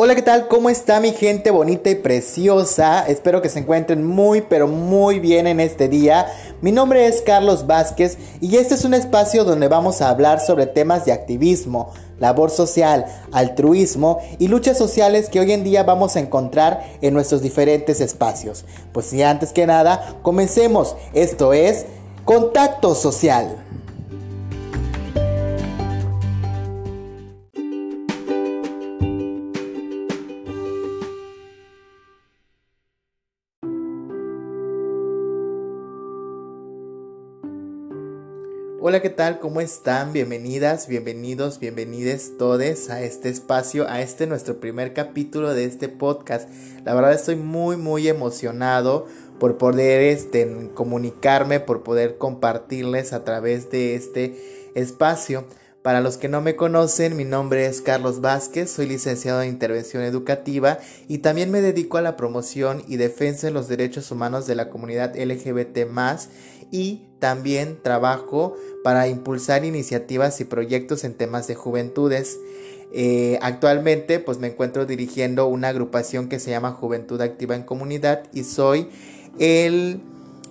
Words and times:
Hola, 0.00 0.14
¿qué 0.14 0.22
tal? 0.22 0.46
¿Cómo 0.46 0.70
está 0.70 1.00
mi 1.00 1.10
gente 1.10 1.50
bonita 1.50 1.90
y 1.90 1.96
preciosa? 1.96 3.04
Espero 3.08 3.42
que 3.42 3.48
se 3.48 3.58
encuentren 3.58 4.06
muy, 4.06 4.42
pero 4.42 4.68
muy 4.68 5.18
bien 5.18 5.48
en 5.48 5.58
este 5.58 5.88
día. 5.88 6.28
Mi 6.60 6.70
nombre 6.70 7.08
es 7.08 7.20
Carlos 7.20 7.66
Vázquez 7.66 8.16
y 8.40 8.58
este 8.58 8.76
es 8.76 8.84
un 8.84 8.94
espacio 8.94 9.42
donde 9.42 9.66
vamos 9.66 10.00
a 10.00 10.10
hablar 10.10 10.38
sobre 10.38 10.66
temas 10.66 11.04
de 11.04 11.10
activismo, 11.10 11.90
labor 12.20 12.50
social, 12.50 13.06
altruismo 13.32 14.20
y 14.38 14.46
luchas 14.46 14.78
sociales 14.78 15.28
que 15.28 15.40
hoy 15.40 15.50
en 15.50 15.64
día 15.64 15.82
vamos 15.82 16.14
a 16.14 16.20
encontrar 16.20 16.84
en 17.00 17.12
nuestros 17.12 17.42
diferentes 17.42 18.00
espacios. 18.00 18.66
Pues 18.92 19.06
si 19.06 19.24
antes 19.24 19.52
que 19.52 19.66
nada, 19.66 20.14
comencemos. 20.22 20.94
Esto 21.12 21.52
es 21.52 21.86
Contacto 22.24 22.94
Social. 22.94 23.67
Hola, 38.88 39.02
¿qué 39.02 39.10
tal? 39.10 39.38
¿Cómo 39.38 39.60
están? 39.60 40.14
Bienvenidas, 40.14 40.88
bienvenidos, 40.88 41.58
bienvenides 41.58 42.38
todos 42.38 42.88
a 42.88 43.02
este 43.02 43.28
espacio, 43.28 43.86
a 43.86 44.00
este 44.00 44.26
nuestro 44.26 44.60
primer 44.60 44.94
capítulo 44.94 45.52
de 45.52 45.66
este 45.66 45.90
podcast. 45.90 46.48
La 46.86 46.94
verdad 46.94 47.12
estoy 47.12 47.36
muy, 47.36 47.76
muy 47.76 48.08
emocionado 48.08 49.06
por 49.38 49.58
poder 49.58 50.00
este, 50.00 50.70
comunicarme, 50.72 51.60
por 51.60 51.82
poder 51.82 52.16
compartirles 52.16 53.12
a 53.12 53.24
través 53.24 53.70
de 53.70 53.94
este 53.94 54.70
espacio. 54.74 55.44
Para 55.82 56.00
los 56.00 56.16
que 56.16 56.28
no 56.28 56.40
me 56.40 56.56
conocen, 56.56 57.16
mi 57.16 57.24
nombre 57.24 57.66
es 57.66 57.80
Carlos 57.80 58.20
Vázquez, 58.20 58.68
soy 58.68 58.86
licenciado 58.86 59.42
en 59.42 59.48
Intervención 59.48 60.02
Educativa 60.02 60.78
y 61.06 61.18
también 61.18 61.52
me 61.52 61.60
dedico 61.60 61.98
a 61.98 62.02
la 62.02 62.16
promoción 62.16 62.82
y 62.88 62.96
defensa 62.96 63.46
de 63.46 63.52
los 63.52 63.68
derechos 63.68 64.10
humanos 64.10 64.46
de 64.48 64.56
la 64.56 64.70
comunidad 64.70 65.16
LGBT 65.16 65.78
y 66.72 67.06
también 67.20 67.78
trabajo 67.80 68.56
para 68.82 69.06
impulsar 69.06 69.64
iniciativas 69.64 70.40
y 70.40 70.44
proyectos 70.44 71.04
en 71.04 71.14
temas 71.14 71.46
de 71.46 71.54
juventudes. 71.54 72.38
Eh, 72.92 73.38
actualmente 73.40 74.18
pues 74.18 74.38
me 74.38 74.48
encuentro 74.48 74.84
dirigiendo 74.84 75.46
una 75.46 75.68
agrupación 75.68 76.28
que 76.28 76.40
se 76.40 76.50
llama 76.50 76.72
Juventud 76.72 77.20
Activa 77.20 77.54
en 77.54 77.62
Comunidad 77.62 78.24
y 78.32 78.42
soy 78.44 78.88
el 79.38 80.00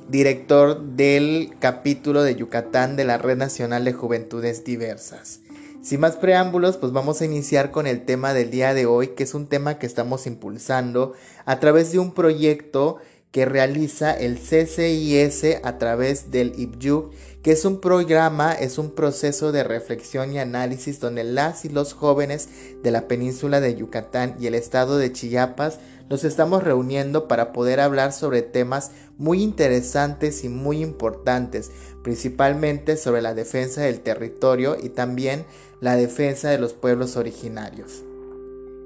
director 0.09 0.81
del 0.81 1.53
capítulo 1.59 2.23
de 2.23 2.35
Yucatán 2.35 2.95
de 2.95 3.03
la 3.03 3.17
Red 3.17 3.37
Nacional 3.37 3.83
de 3.83 3.93
Juventudes 3.93 4.63
Diversas. 4.63 5.41
Sin 5.81 5.99
más 5.99 6.15
preámbulos, 6.15 6.77
pues 6.77 6.91
vamos 6.91 7.21
a 7.21 7.25
iniciar 7.25 7.71
con 7.71 7.87
el 7.87 8.05
tema 8.05 8.33
del 8.33 8.49
día 8.49 8.73
de 8.73 8.85
hoy, 8.85 9.09
que 9.09 9.23
es 9.23 9.33
un 9.33 9.47
tema 9.47 9.79
que 9.79 9.85
estamos 9.85 10.25
impulsando 10.27 11.13
a 11.45 11.59
través 11.59 11.91
de 11.91 11.99
un 11.99 12.13
proyecto 12.13 12.97
que 13.31 13.45
realiza 13.45 14.13
el 14.13 14.37
CCIS 14.39 15.59
a 15.63 15.77
través 15.77 16.31
del 16.31 16.53
IPYUC, 16.57 17.13
que 17.47 17.53
es 17.53 17.63
un 17.63 17.79
programa, 17.79 18.51
es 18.51 18.77
un 18.77 18.91
proceso 18.91 19.53
de 19.53 19.63
reflexión 19.63 20.33
y 20.33 20.37
análisis 20.37 20.99
donde 20.99 21.23
las 21.23 21.63
y 21.63 21.69
los 21.69 21.93
jóvenes 21.93 22.49
de 22.83 22.91
la 22.91 23.07
península 23.07 23.61
de 23.61 23.73
Yucatán 23.73 24.35
y 24.37 24.47
el 24.47 24.53
estado 24.53 24.97
de 24.97 25.13
Chiapas 25.13 25.79
nos 26.09 26.25
estamos 26.25 26.61
reuniendo 26.65 27.29
para 27.29 27.53
poder 27.53 27.79
hablar 27.79 28.11
sobre 28.11 28.41
temas 28.41 28.91
muy 29.17 29.41
interesantes 29.41 30.43
y 30.43 30.49
muy 30.49 30.81
importantes, 30.81 31.71
principalmente 32.03 32.97
sobre 32.97 33.21
la 33.21 33.33
defensa 33.33 33.79
del 33.79 34.01
territorio 34.01 34.75
y 34.77 34.89
también 34.89 35.45
la 35.79 35.95
defensa 35.95 36.49
de 36.49 36.57
los 36.57 36.73
pueblos 36.73 37.15
originarios. 37.15 38.03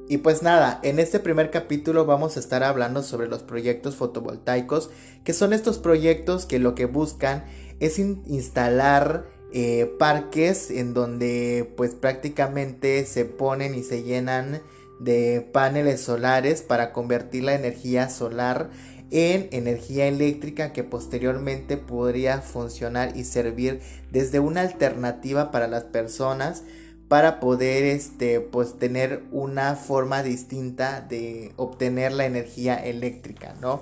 Y 0.08 0.18
pues 0.18 0.44
nada, 0.44 0.80
en 0.84 1.00
este 1.00 1.20
primer 1.20 1.50
capítulo 1.50 2.06
vamos 2.06 2.38
a 2.38 2.42
estar 2.42 2.64
hablando 2.64 3.02
sobre 3.02 3.28
los 3.28 3.42
proyectos 3.42 3.96
fotovoltaicos, 3.96 4.92
que 5.24 5.34
son 5.34 5.52
estos 5.52 5.80
proyectos 5.80 6.46
que 6.46 6.60
lo 6.60 6.76
que 6.76 6.86
buscan 6.86 7.46
es 7.82 8.00
instalar 8.00 9.26
eh, 9.52 9.94
parques 10.00 10.70
en 10.70 10.94
donde 10.94 11.74
pues 11.76 11.96
prácticamente 11.96 13.06
se 13.06 13.26
ponen 13.26 13.76
y 13.76 13.84
se 13.84 14.04
llenan 14.04 14.62
de 15.00 15.50
paneles 15.52 16.00
solares 16.00 16.62
para 16.62 16.94
convertir 16.94 17.44
la 17.44 17.56
energía 17.56 18.08
solar 18.10 18.70
en 19.10 19.50
energía 19.52 20.08
eléctrica 20.08 20.72
que 20.72 20.84
posteriormente 20.86 21.76
podría 21.76 22.40
funcionar 22.40 23.18
y 23.18 23.26
servir 23.26 23.82
desde 24.12 24.40
una 24.40 24.62
alternativa 24.62 25.52
para 25.52 25.68
las 25.68 25.84
personas 25.84 26.64
para 27.10 27.42
poder 27.42 27.84
este 27.84 28.40
pues 28.40 28.78
tener 28.80 29.24
una 29.32 29.76
forma 29.76 30.24
distinta 30.24 31.02
de 31.02 31.52
obtener 31.58 32.14
la 32.14 32.26
energía 32.26 32.76
eléctrica, 32.76 33.54
¿no? 33.60 33.82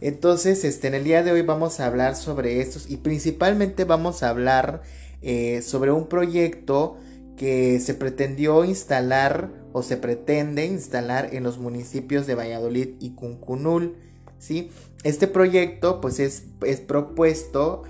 Entonces, 0.00 0.64
este, 0.64 0.88
en 0.88 0.94
el 0.94 1.04
día 1.04 1.22
de 1.22 1.32
hoy 1.32 1.42
vamos 1.42 1.80
a 1.80 1.86
hablar 1.86 2.16
sobre 2.16 2.60
estos 2.60 2.90
y 2.90 2.98
principalmente 2.98 3.84
vamos 3.84 4.22
a 4.22 4.30
hablar 4.30 4.82
eh, 5.22 5.62
sobre 5.62 5.92
un 5.92 6.08
proyecto 6.08 6.96
que 7.36 7.80
se 7.80 7.94
pretendió 7.94 8.64
instalar 8.64 9.50
o 9.72 9.82
se 9.82 9.96
pretende 9.96 10.66
instalar 10.66 11.34
en 11.34 11.42
los 11.42 11.58
municipios 11.58 12.26
de 12.26 12.34
Valladolid 12.34 12.90
y 13.00 13.10
Cuncunul, 13.10 13.96
¿sí? 14.38 14.70
Este 15.04 15.26
proyecto 15.26 16.00
pues 16.00 16.18
es, 16.18 16.44
es 16.66 16.80
propuesto 16.80 17.82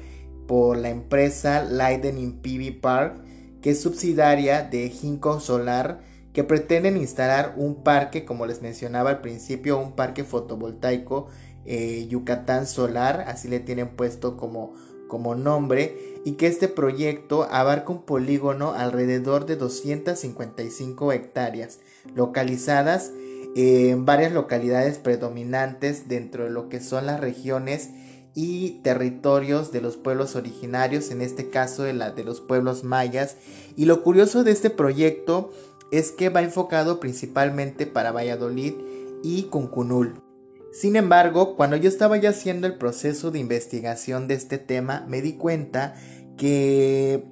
por 0.46 0.76
la 0.76 0.90
empresa 0.90 1.64
Leiden 1.64 2.40
PV 2.40 2.80
Park 2.80 3.22
que 3.60 3.70
es 3.70 3.80
subsidiaria 3.80 4.62
de 4.62 4.88
Ginkgo 4.88 5.40
Solar, 5.40 6.00
que 6.32 6.44
pretenden 6.44 6.96
instalar 6.96 7.54
un 7.56 7.82
parque, 7.82 8.24
como 8.24 8.46
les 8.46 8.62
mencionaba 8.62 9.10
al 9.10 9.20
principio, 9.20 9.78
un 9.78 9.92
parque 9.92 10.24
fotovoltaico 10.24 11.26
eh, 11.64 12.06
Yucatán 12.08 12.66
Solar, 12.66 13.24
así 13.28 13.48
le 13.48 13.60
tienen 13.60 13.88
puesto 13.90 14.36
como, 14.36 14.72
como 15.08 15.34
nombre, 15.34 16.20
y 16.24 16.32
que 16.32 16.46
este 16.46 16.68
proyecto 16.68 17.48
abarca 17.50 17.92
un 17.92 18.02
polígono 18.02 18.72
alrededor 18.72 19.46
de 19.46 19.56
255 19.56 21.12
hectáreas, 21.12 21.78
localizadas 22.14 23.12
en 23.56 24.04
varias 24.04 24.32
localidades 24.32 24.98
predominantes 24.98 26.08
dentro 26.08 26.44
de 26.44 26.50
lo 26.50 26.68
que 26.68 26.80
son 26.80 27.06
las 27.06 27.20
regiones 27.20 27.90
y 28.34 28.80
territorios 28.82 29.72
de 29.72 29.80
los 29.80 29.96
pueblos 29.96 30.36
originarios, 30.36 31.10
en 31.10 31.20
este 31.20 31.50
caso 31.50 31.82
de, 31.82 31.92
la, 31.92 32.10
de 32.10 32.24
los 32.24 32.40
pueblos 32.40 32.84
mayas. 32.84 33.36
Y 33.76 33.86
lo 33.86 34.02
curioso 34.02 34.44
de 34.44 34.52
este 34.52 34.70
proyecto 34.70 35.52
es 35.90 36.12
que 36.12 36.28
va 36.28 36.42
enfocado 36.42 37.00
principalmente 37.00 37.86
para 37.86 38.12
Valladolid 38.12 38.74
y 39.22 39.44
Cuncunul. 39.44 40.29
Sin 40.72 40.96
embargo, 40.96 41.56
cuando 41.56 41.76
yo 41.76 41.88
estaba 41.88 42.16
ya 42.16 42.30
haciendo 42.30 42.66
el 42.66 42.78
proceso 42.78 43.30
de 43.30 43.40
investigación 43.40 44.28
de 44.28 44.34
este 44.34 44.58
tema, 44.58 45.04
me 45.08 45.20
di 45.20 45.32
cuenta 45.32 45.94
que 46.36 47.24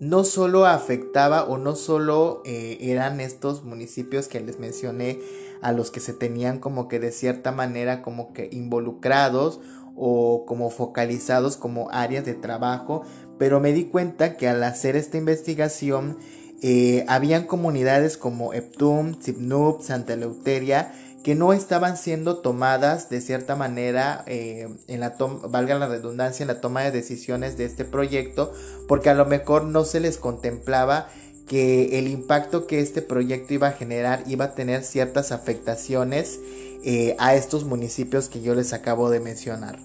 no 0.00 0.24
solo 0.24 0.66
afectaba 0.66 1.44
o 1.44 1.58
no 1.58 1.74
solo 1.74 2.42
eh, 2.44 2.78
eran 2.80 3.20
estos 3.20 3.64
municipios 3.64 4.28
que 4.28 4.40
les 4.40 4.58
mencioné 4.58 5.18
a 5.62 5.72
los 5.72 5.90
que 5.90 6.00
se 6.00 6.12
tenían 6.12 6.58
como 6.58 6.88
que 6.88 6.98
de 6.98 7.12
cierta 7.12 7.50
manera 7.50 8.02
como 8.02 8.32
que 8.32 8.48
involucrados 8.52 9.60
o 9.94 10.44
como 10.44 10.68
focalizados 10.68 11.56
como 11.56 11.90
áreas 11.90 12.26
de 12.26 12.34
trabajo, 12.34 13.02
pero 13.38 13.60
me 13.60 13.72
di 13.72 13.84
cuenta 13.84 14.36
que 14.36 14.48
al 14.48 14.62
hacer 14.62 14.96
esta 14.96 15.16
investigación 15.16 16.18
eh, 16.62 17.04
habían 17.08 17.46
comunidades 17.46 18.18
como 18.18 18.52
Eptum, 18.52 19.14
Zipnub, 19.22 19.82
Santa 19.82 20.12
Eleuteria 20.14 20.92
que 21.26 21.34
no 21.34 21.52
estaban 21.52 21.96
siendo 21.96 22.36
tomadas 22.36 23.10
de 23.10 23.20
cierta 23.20 23.56
manera 23.56 24.22
eh, 24.28 24.68
en 24.86 25.00
la 25.00 25.16
valga 25.48 25.76
la 25.76 25.88
redundancia 25.88 26.44
en 26.44 26.46
la 26.46 26.60
toma 26.60 26.84
de 26.84 26.92
decisiones 26.92 27.58
de 27.58 27.64
este 27.64 27.84
proyecto 27.84 28.52
porque 28.86 29.10
a 29.10 29.14
lo 29.14 29.26
mejor 29.26 29.64
no 29.64 29.84
se 29.84 29.98
les 29.98 30.18
contemplaba 30.18 31.08
que 31.48 31.98
el 31.98 32.06
impacto 32.06 32.68
que 32.68 32.78
este 32.78 33.02
proyecto 33.02 33.54
iba 33.54 33.66
a 33.66 33.72
generar 33.72 34.22
iba 34.28 34.44
a 34.44 34.54
tener 34.54 34.84
ciertas 34.84 35.32
afectaciones 35.32 36.38
eh, 36.84 37.16
a 37.18 37.34
estos 37.34 37.64
municipios 37.64 38.28
que 38.28 38.40
yo 38.40 38.54
les 38.54 38.72
acabo 38.72 39.10
de 39.10 39.18
mencionar. 39.18 39.80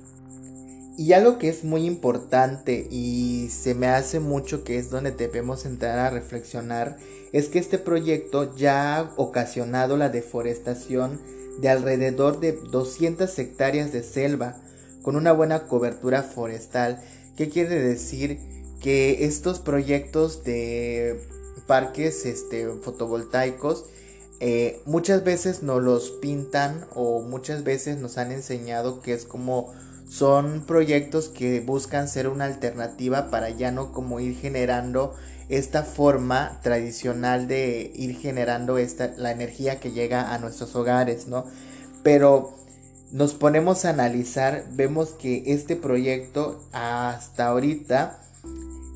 Y 0.95 1.13
algo 1.13 1.39
que 1.39 1.49
es 1.49 1.63
muy 1.63 1.85
importante 1.85 2.87
y 2.91 3.49
se 3.49 3.73
me 3.73 3.87
hace 3.87 4.19
mucho 4.19 4.63
que 4.63 4.77
es 4.77 4.91
donde 4.91 5.09
debemos 5.09 5.65
entrar 5.65 5.97
a 5.97 6.11
reflexionar 6.11 6.97
es 7.31 7.47
que 7.47 7.59
este 7.59 7.77
proyecto 7.77 8.55
ya 8.55 8.97
ha 8.97 9.13
ocasionado 9.15 9.97
la 9.97 10.09
deforestación 10.09 11.19
de 11.59 11.69
alrededor 11.69 12.39
de 12.39 12.53
200 12.53 13.37
hectáreas 13.39 13.91
de 13.91 14.03
selva 14.03 14.57
con 15.01 15.15
una 15.15 15.31
buena 15.31 15.67
cobertura 15.67 16.23
forestal. 16.23 17.01
¿Qué 17.35 17.49
quiere 17.49 17.75
decir? 17.75 18.39
Que 18.79 19.25
estos 19.25 19.59
proyectos 19.59 20.43
de 20.43 21.19
parques 21.67 22.25
este, 22.25 22.67
fotovoltaicos 22.81 23.85
eh, 24.43 24.81
muchas 24.85 25.23
veces 25.23 25.61
nos 25.61 25.83
los 25.83 26.09
pintan 26.09 26.87
o 26.95 27.21
muchas 27.21 27.63
veces 27.63 27.97
nos 27.97 28.17
han 28.17 28.31
enseñado 28.31 28.99
que 29.01 29.13
es 29.13 29.25
como 29.25 29.71
son 30.11 30.65
proyectos 30.67 31.29
que 31.29 31.61
buscan 31.61 32.09
ser 32.09 32.27
una 32.27 32.43
alternativa 32.43 33.31
para 33.31 33.49
ya 33.49 33.71
no 33.71 33.93
como 33.93 34.19
ir 34.19 34.35
generando 34.35 35.15
esta 35.47 35.83
forma 35.83 36.59
tradicional 36.61 37.47
de 37.47 37.93
ir 37.95 38.17
generando 38.17 38.77
esta, 38.77 39.13
la 39.15 39.31
energía 39.31 39.79
que 39.79 39.91
llega 39.91 40.33
a 40.33 40.37
nuestros 40.37 40.75
hogares, 40.75 41.27
¿no? 41.27 41.45
Pero 42.03 42.53
nos 43.13 43.33
ponemos 43.33 43.85
a 43.85 43.91
analizar, 43.91 44.65
vemos 44.71 45.11
que 45.11 45.43
este 45.45 45.77
proyecto 45.77 46.61
hasta 46.73 47.47
ahorita 47.47 48.19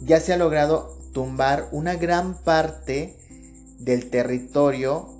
ya 0.01 0.19
se 0.19 0.33
ha 0.33 0.37
logrado 0.37 0.97
tumbar 1.13 1.69
una 1.71 1.95
gran 1.95 2.33
parte 2.43 3.15
del 3.79 4.09
territorio 4.09 5.15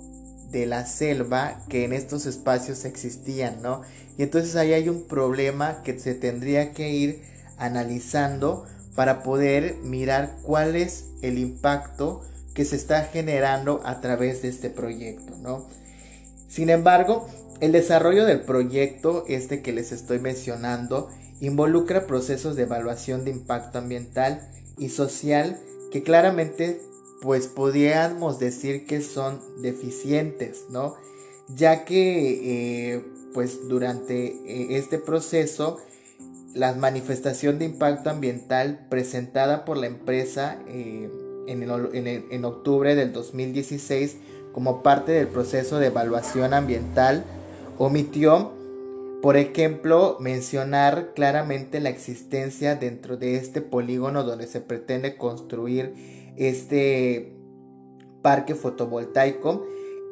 de 0.50 0.66
la 0.66 0.84
selva 0.84 1.62
que 1.70 1.84
en 1.84 1.94
estos 1.94 2.26
espacios 2.26 2.84
existían, 2.84 3.62
¿no? 3.62 3.80
Y 4.18 4.22
entonces 4.22 4.56
ahí 4.56 4.72
hay 4.72 4.88
un 4.88 5.04
problema 5.04 5.82
que 5.82 5.98
se 5.98 6.14
tendría 6.14 6.72
que 6.72 6.90
ir 6.90 7.22
analizando 7.58 8.66
para 8.94 9.22
poder 9.22 9.76
mirar 9.82 10.36
cuál 10.42 10.74
es 10.74 11.06
el 11.22 11.38
impacto 11.38 12.22
que 12.54 12.64
se 12.64 12.76
está 12.76 13.04
generando 13.04 13.82
a 13.84 14.00
través 14.00 14.42
de 14.42 14.48
este 14.48 14.70
proyecto, 14.70 15.36
¿no? 15.42 15.66
Sin 16.48 16.70
embargo, 16.70 17.28
el 17.60 17.72
desarrollo 17.72 18.24
del 18.24 18.40
proyecto, 18.40 19.24
este 19.28 19.60
que 19.60 19.72
les 19.72 19.92
estoy 19.92 20.18
mencionando, 20.18 21.10
involucra 21.40 22.06
procesos 22.06 22.56
de 22.56 22.62
evaluación 22.62 23.24
de 23.24 23.30
impacto 23.30 23.78
ambiental 23.78 24.48
y 24.78 24.88
social 24.88 25.58
que 25.92 26.02
claramente 26.02 26.80
pues 27.20 27.46
podríamos 27.46 28.38
decir 28.38 28.86
que 28.86 29.02
son 29.02 29.40
deficientes, 29.60 30.64
¿no? 30.70 30.94
Ya 31.48 31.84
que 31.84 32.94
eh, 32.94 33.04
pues 33.34 33.68
durante 33.68 34.26
eh, 34.26 34.76
este 34.76 34.98
proceso 34.98 35.78
la 36.54 36.72
manifestación 36.72 37.58
de 37.58 37.66
impacto 37.66 38.08
ambiental 38.08 38.86
presentada 38.88 39.64
por 39.64 39.76
la 39.76 39.86
empresa 39.86 40.58
eh, 40.66 41.10
en, 41.46 42.44
octubre 42.44 42.94
del 42.94 43.12
2016 43.12 44.16
como 44.52 44.82
parte 44.82 45.12
del 45.12 45.28
proceso 45.28 45.78
de 45.78 45.88
evaluación 45.88 46.54
ambiental 46.54 47.24
omitió, 47.78 48.52
por 49.20 49.36
ejemplo, 49.36 50.16
mencionar 50.18 51.12
claramente 51.14 51.78
la 51.80 51.90
existencia 51.90 52.74
dentro 52.74 53.18
de 53.18 53.36
este 53.36 53.60
polígono 53.60 54.24
donde 54.24 54.46
se 54.46 54.62
pretende 54.62 55.16
construir 55.16 55.92
este 56.36 57.36
parque 58.22 58.54
fotovoltaico. 58.54 59.66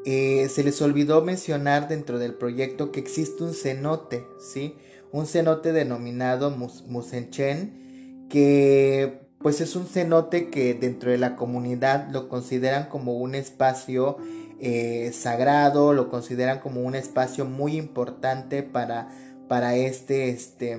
Eh, 0.05 0.49
se 0.51 0.62
les 0.65 0.83
olvidó 0.83 1.23
mencionar 1.23 1.89
dentro 1.89 2.19
del 2.19 2.35
proyecto 2.35 2.93
que 2.93 3.01
existe 3.01 3.43
un 3.43 3.55
cenote, 3.55 4.27
¿sí? 4.39 4.77
un 5.12 5.27
cenote 5.27 5.73
denominado 5.73 6.51
Musenchen, 6.51 8.27
que 8.29 9.21
pues 9.39 9.61
es 9.61 9.77
un 9.77 9.87
cenote 9.87 10.51
que 10.51 10.75
dentro 10.75 11.11
de 11.11 11.19
la 11.19 11.37
comunidad 11.37 12.09
lo 12.11 12.29
consideran 12.29 12.89
como 12.89 13.15
un 13.15 13.35
espacio 13.35 14.17
eh, 14.59 15.12
sagrado, 15.12 15.93
lo 15.93 16.11
consideran 16.11 16.61
como 16.61 16.81
un 16.81 16.95
espacio 16.95 17.45
muy 17.45 17.77
importante 17.77 18.62
para, 18.62 19.09
para 19.47 19.77
este, 19.77 20.31
este, 20.31 20.79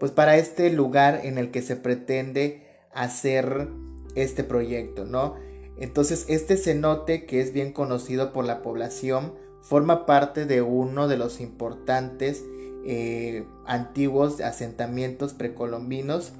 pues 0.00 0.10
para 0.10 0.36
este 0.36 0.70
lugar 0.70 1.20
en 1.24 1.36
el 1.36 1.50
que 1.50 1.62
se 1.62 1.76
pretende 1.76 2.62
hacer 2.94 3.68
este 4.14 4.42
proyecto, 4.44 5.04
¿no? 5.04 5.36
Entonces 5.78 6.26
este 6.28 6.56
cenote 6.56 7.24
que 7.24 7.40
es 7.40 7.52
bien 7.52 7.72
conocido 7.72 8.32
por 8.32 8.44
la 8.44 8.62
población 8.62 9.32
forma 9.60 10.06
parte 10.06 10.44
de 10.44 10.62
uno 10.62 11.08
de 11.08 11.16
los 11.16 11.40
importantes 11.40 12.44
eh, 12.84 13.46
antiguos 13.64 14.40
asentamientos 14.40 15.34
precolombinos 15.34 16.32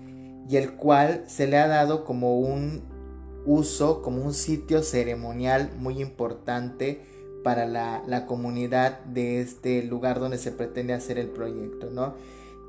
y 0.49 0.56
el 0.56 0.73
cual 0.73 1.25
se 1.29 1.46
le 1.46 1.56
ha 1.56 1.69
dado 1.69 2.05
como 2.05 2.38
un 2.38 2.82
uso, 3.46 4.02
como 4.02 4.23
un 4.23 4.34
sitio 4.34 4.82
ceremonial 4.82 5.70
muy 5.79 6.00
importante 6.00 7.00
para 7.43 7.67
la, 7.67 8.26
comunidad 8.26 9.00
de 9.05 9.40
este 9.40 9.82
lugar 9.82 10.20
donde 10.20 10.38
se 10.38 10.52
pretende 10.52 10.93
hacer 10.93 11.19
el 11.19 11.29
proyecto, 11.29 11.90
¿no? 11.90 12.14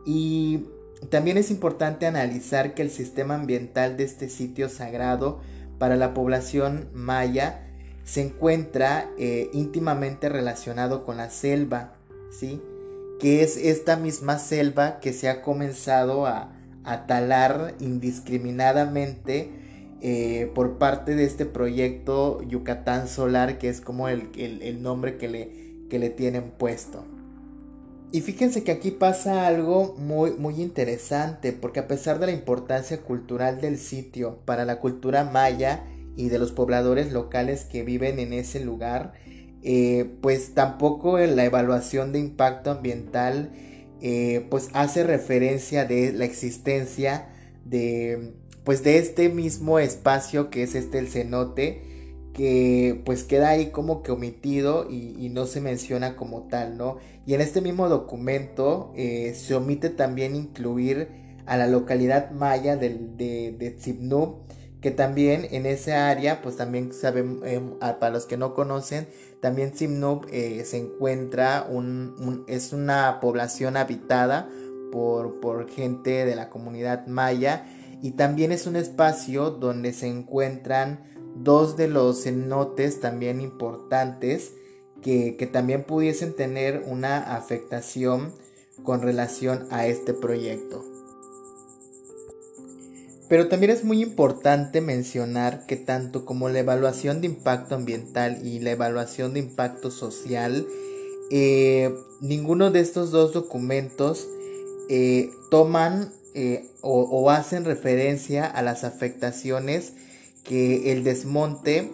Y 0.06 0.66
también 1.10 1.38
es 1.38 1.52
importante 1.52 2.08
analizar 2.08 2.74
que 2.74 2.82
el 2.82 2.90
sistema 2.90 3.36
ambiental 3.36 3.98
de 3.98 4.04
este 4.04 4.30
sitio 4.30 4.70
sagrado 4.70 5.42
para 5.84 5.98
la 5.98 6.14
población 6.14 6.88
maya 6.94 7.60
se 8.06 8.22
encuentra 8.22 9.12
eh, 9.18 9.50
íntimamente 9.52 10.30
relacionado 10.30 11.04
con 11.04 11.18
la 11.18 11.30
selva, 11.30 11.96
¿sí? 12.32 12.62
que 13.20 13.44
es 13.44 13.58
esta 13.58 13.98
misma 13.98 14.40
selva 14.40 15.02
que 15.02 15.12
se 15.12 15.28
ha 15.28 15.42
comenzado 15.42 16.26
a, 16.26 16.54
talar 17.06 17.76
indiscriminadamente 17.82 19.52
eh, 20.00 20.50
por 20.56 20.78
parte 20.78 21.16
de 21.16 21.26
este 21.26 21.46
proyecto 21.46 22.42
Yucatán 22.44 23.10
Solar, 23.10 23.58
que 23.58 23.68
es 23.68 23.82
como 23.82 24.08
el, 24.08 24.82
nombre 24.82 25.18
que 25.18 25.28
le, 25.28 25.52
que 25.90 26.00
le 26.00 26.10
tienen 26.10 26.52
puesto. 26.52 27.04
Y 28.14 28.22
fíjense 28.22 28.64
que 28.64 28.72
aquí 28.72 28.92
pasa 28.92 29.48
algo 29.48 29.96
muy, 29.98 30.34
muy 30.34 30.62
interesante, 30.62 31.52
porque 31.52 31.80
a 31.80 31.88
pesar 31.88 32.20
de 32.20 32.28
la 32.28 32.32
importancia 32.32 33.02
cultural 33.02 33.60
del 33.60 33.80
sitio 33.80 34.38
para 34.46 34.66
la 34.66 34.80
cultura 34.80 35.24
maya 35.24 35.84
y 36.16 36.30
de 36.30 36.38
los 36.38 36.52
pobladores 36.52 37.12
locales 37.12 37.66
que 37.66 37.82
viven 37.82 38.20
en 38.20 38.34
ese 38.34 38.64
lugar, 38.64 39.14
eh, 39.64 40.12
pues 40.22 40.54
tampoco 40.54 41.18
la 41.18 41.44
evaluación 41.44 42.12
de 42.12 42.20
impacto 42.20 42.70
ambiental 42.70 43.50
eh, 44.00 44.46
pues 44.52 44.70
hace 44.74 45.04
referencia 45.04 45.86
de 45.86 46.14
la 46.14 46.26
existencia 46.26 47.30
de 47.66 48.36
pues 48.64 48.84
de 48.84 49.00
este 49.00 49.30
mismo 49.30 49.80
espacio 49.80 50.52
que 50.52 50.62
es 50.62 50.76
este 50.76 51.00
el 51.00 51.08
cenote 51.08 51.93
que 52.34 53.02
pues 53.06 53.24
queda 53.24 53.50
ahí 53.50 53.68
como 53.68 54.02
que 54.02 54.12
omitido 54.12 54.90
y, 54.90 55.30
no 55.30 55.46
se 55.46 55.62
menciona 55.62 56.16
como 56.16 56.48
tal, 56.48 56.78
¿no? 56.78 56.98
Y 57.26 57.34
en 57.34 57.42
este 57.42 57.62
mismo 57.62 57.90
documento 57.90 58.92
eh, 58.96 59.34
se 59.36 59.56
omite 59.56 59.90
también 59.90 60.36
incluir 60.36 61.08
a 61.46 61.58
la 61.58 61.68
localidad 61.68 62.32
maya 62.32 62.76
de, 62.76 62.90
de, 62.90 63.78
que 64.82 64.92
también 64.92 65.48
en 65.52 65.66
esa 65.66 66.10
área, 66.10 66.42
pues 66.42 66.58
también 66.58 66.92
saben, 66.94 67.40
em, 67.46 67.80
para 67.80 68.10
los 68.10 68.26
que 68.26 68.38
no 68.38 68.54
conocen, 68.54 69.08
también 69.40 69.76
Simnub 69.76 70.28
eh, 70.32 70.64
se 70.66 70.78
encuentra, 70.78 71.66
un, 71.70 72.44
es 72.48 72.74
una 72.74 73.20
población 73.22 73.78
habitada 73.78 74.50
por, 74.92 75.40
por 75.40 75.70
gente 75.70 76.26
de 76.26 76.36
la 76.36 76.50
comunidad 76.50 77.08
maya 77.08 77.66
y 78.02 78.12
también 78.12 78.52
es 78.52 78.68
un 78.68 78.76
espacio 78.76 79.52
donde 79.52 79.94
se 79.94 80.08
encuentran 80.08 81.13
dos 81.36 81.78
de 81.78 81.88
los 81.88 82.24
cenotes 82.24 83.00
también 83.00 83.42
importantes 83.42 84.54
que, 85.02 85.36
que 85.38 85.48
también 85.48 85.84
pudiesen 85.84 86.36
tener 86.36 86.84
una 86.88 87.36
afectación 87.36 88.34
con 88.84 89.02
relación 89.02 89.68
a 89.70 89.88
este 89.88 90.14
proyecto. 90.14 90.84
Pero 93.30 93.48
también 93.48 93.72
es 93.72 93.84
muy 93.84 94.02
importante 94.02 94.82
mencionar 94.82 95.66
que 95.66 95.76
tanto 95.76 96.26
como 96.26 96.50
la 96.50 96.60
evaluación 96.60 97.22
de 97.22 97.28
impacto 97.28 97.76
ambiental 97.76 98.46
y 98.46 98.60
la 98.60 98.72
evaluación 98.72 99.34
de 99.34 99.40
impacto 99.40 99.92
social, 99.92 100.68
eh, 101.32 101.96
ninguno 102.22 102.70
de 102.70 102.82
estos 102.82 103.12
dos 103.12 103.34
documentos 103.34 104.28
eh, 104.90 105.32
toman 105.50 106.12
eh, 106.36 106.70
o, 106.82 107.30
hacen 107.32 107.64
referencia 107.64 108.46
a 108.46 108.62
las 108.62 108.84
afectaciones 108.84 109.94
que 110.44 110.92
el 110.92 111.04
desmonte 111.04 111.90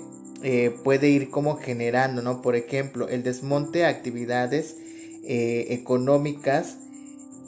puede 0.83 1.09
ir 1.09 1.29
como 1.29 1.57
generando, 1.57 2.21
¿no? 2.21 2.41
Por 2.41 2.55
ejemplo, 2.55 3.09
el 3.09 3.23
desmonte 3.23 3.79
de 3.79 3.85
actividades 3.85 4.77
económicas 5.23 6.77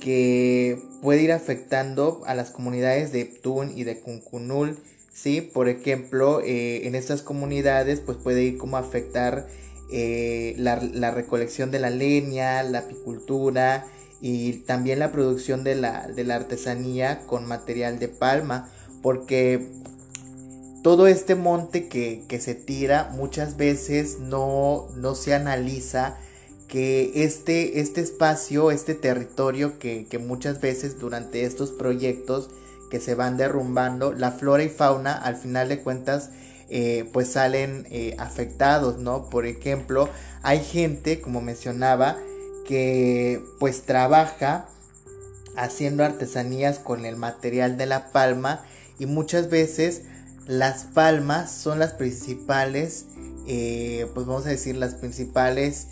que 0.01 0.81
puede 1.01 1.21
ir 1.21 1.31
afectando 1.31 2.21
a 2.25 2.35
las 2.35 2.49
comunidades 2.51 3.13
de 3.13 3.25
Ptún 3.25 3.71
y 3.77 3.85
de 3.85 3.99
Cuncunul, 3.99 4.77
¿sí? 5.13 5.41
Por 5.41 5.69
ejemplo, 5.69 6.41
eh, 6.41 6.87
en 6.87 6.95
estas 6.95 7.21
comunidades 7.21 8.01
pues 8.01 8.17
puede 8.17 8.43
ir 8.43 8.57
como 8.57 8.77
afectar 8.77 9.47
eh, 9.91 10.55
la, 10.57 11.11
recolección 11.11 11.71
de 11.71 11.79
la 11.79 11.89
leña, 11.89 12.63
la 12.63 12.79
apicultura 12.79 13.85
y 14.21 14.53
también 14.65 14.99
la 14.99 15.11
producción 15.11 15.63
de 15.63 15.75
la, 15.75 16.07
artesanía 16.31 17.19
con 17.27 17.47
material 17.47 17.99
de 17.99 18.07
palma, 18.07 18.69
porque 19.01 19.67
todo 20.81 21.07
este 21.07 21.35
monte 21.35 21.87
que, 21.87 22.23
que 22.27 22.39
se 22.39 22.55
tira 22.55 23.11
muchas 23.13 23.57
veces 23.57 24.19
no, 24.19 24.87
no 24.95 25.15
se 25.15 25.33
analiza 25.33 26.17
que 26.71 27.11
este, 27.25 27.81
este 27.81 27.99
espacio, 27.99 28.71
este 28.71 28.95
territorio 28.95 29.77
que, 29.77 30.07
muchas 30.25 30.61
veces 30.61 30.99
durante 30.99 31.43
estos 31.43 31.69
proyectos 31.69 32.49
que 32.89 33.01
se 33.01 33.13
van 33.13 33.35
derrumbando, 33.35 34.13
la 34.13 34.31
flora 34.31 34.63
y 34.63 34.69
fauna 34.69 35.11
al 35.11 35.35
final 35.35 35.67
de 35.67 35.81
cuentas 35.81 36.29
eh, 36.69 37.09
pues 37.11 37.27
salen 37.27 37.85
eh, 37.91 38.15
afectados, 38.19 38.99
¿no? 38.99 39.29
Por 39.29 39.45
ejemplo, 39.45 40.07
hay 40.43 40.63
gente, 40.63 41.19
como 41.19 41.41
mencionaba, 41.41 42.17
que 42.65 43.43
pues 43.59 43.81
trabaja 43.81 44.69
haciendo 45.57 46.05
artesanías 46.05 46.79
con 46.79 47.05
el 47.05 47.17
material 47.17 47.75
de 47.77 47.85
la 47.85 48.13
palma 48.13 48.63
y 48.97 49.07
muchas 49.07 49.49
veces 49.49 50.03
las 50.51 50.83
palmas 50.83 51.49
son 51.49 51.79
las 51.79 51.93
principales, 51.93 53.05
eh, 53.47 54.05
pues 54.13 54.25
vamos 54.25 54.45
a 54.45 54.49
decir 54.49 54.75
las 54.75 54.95
principales 54.95 55.87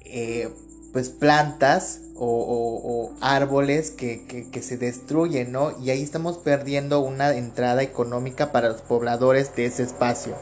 eh, 0.00 0.48
pues 0.92 1.10
plantas 1.10 2.00
o, 2.16 3.12
árboles 3.20 3.92
que, 3.92 4.48
que, 4.50 4.62
se 4.62 4.78
destruyen, 4.78 5.52
¿no? 5.52 5.78
Y 5.80 5.90
ahí 5.90 6.02
estamos 6.02 6.38
perdiendo 6.38 6.98
una 6.98 7.32
entrada 7.36 7.84
económica 7.84 8.50
para 8.50 8.68
los 8.68 8.82
pobladores 8.82 9.54
de 9.54 9.66
ese 9.66 9.84
espacio. 9.84 10.34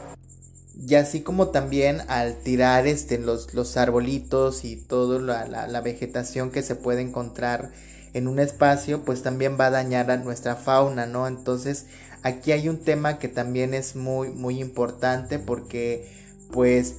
Y 0.75 0.95
así 0.95 1.21
como 1.21 1.49
también 1.49 2.01
al 2.07 2.37
tirar 2.37 2.87
este, 2.87 3.19
los, 3.19 3.53
los 3.53 3.77
arbolitos 3.77 4.65
y 4.65 4.77
toda 4.77 5.19
la, 5.19 5.67
la, 5.67 5.81
vegetación 5.81 6.49
que 6.49 6.63
se 6.63 6.73
puede 6.73 7.01
encontrar 7.01 7.69
en 8.13 8.27
un 8.27 8.39
espacio, 8.39 9.03
pues 9.03 9.21
también 9.21 9.57
va 9.59 9.67
a 9.67 9.71
dañar 9.71 10.09
a 10.09 10.17
nuestra 10.17 10.55
fauna, 10.55 11.05
¿no? 11.05 11.27
Entonces 11.27 11.85
aquí 12.27 12.51
hay 12.51 12.69
un 12.69 12.77
tema 12.77 13.19
que 13.19 13.27
también 13.27 13.73
es 13.73 13.95
muy, 13.95 14.29
muy 14.29 14.59
importante 14.61 15.39
porque 15.39 16.11
pues 16.51 16.95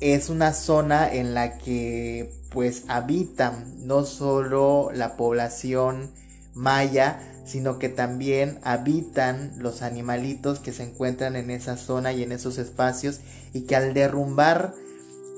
es 0.00 0.28
una 0.28 0.52
zona 0.52 1.12
en 1.12 1.34
la 1.34 1.58
que 1.58 2.32
pues 2.50 2.84
habitan 2.88 3.86
no 3.86 4.04
solo 4.04 4.90
la 4.94 5.16
población 5.16 6.10
maya, 6.54 7.20
sino 7.44 7.78
que 7.78 7.88
también 7.88 8.58
habitan 8.62 9.52
los 9.58 9.82
animalitos 9.82 10.60
que 10.60 10.72
se 10.72 10.84
encuentran 10.84 11.36
en 11.36 11.50
esa 11.50 11.76
zona 11.76 12.12
y 12.12 12.22
en 12.22 12.32
esos 12.32 12.58
espacios 12.58 13.20
y 13.52 13.62
que 13.62 13.76
al 13.76 13.94
derrumbar 13.94 14.74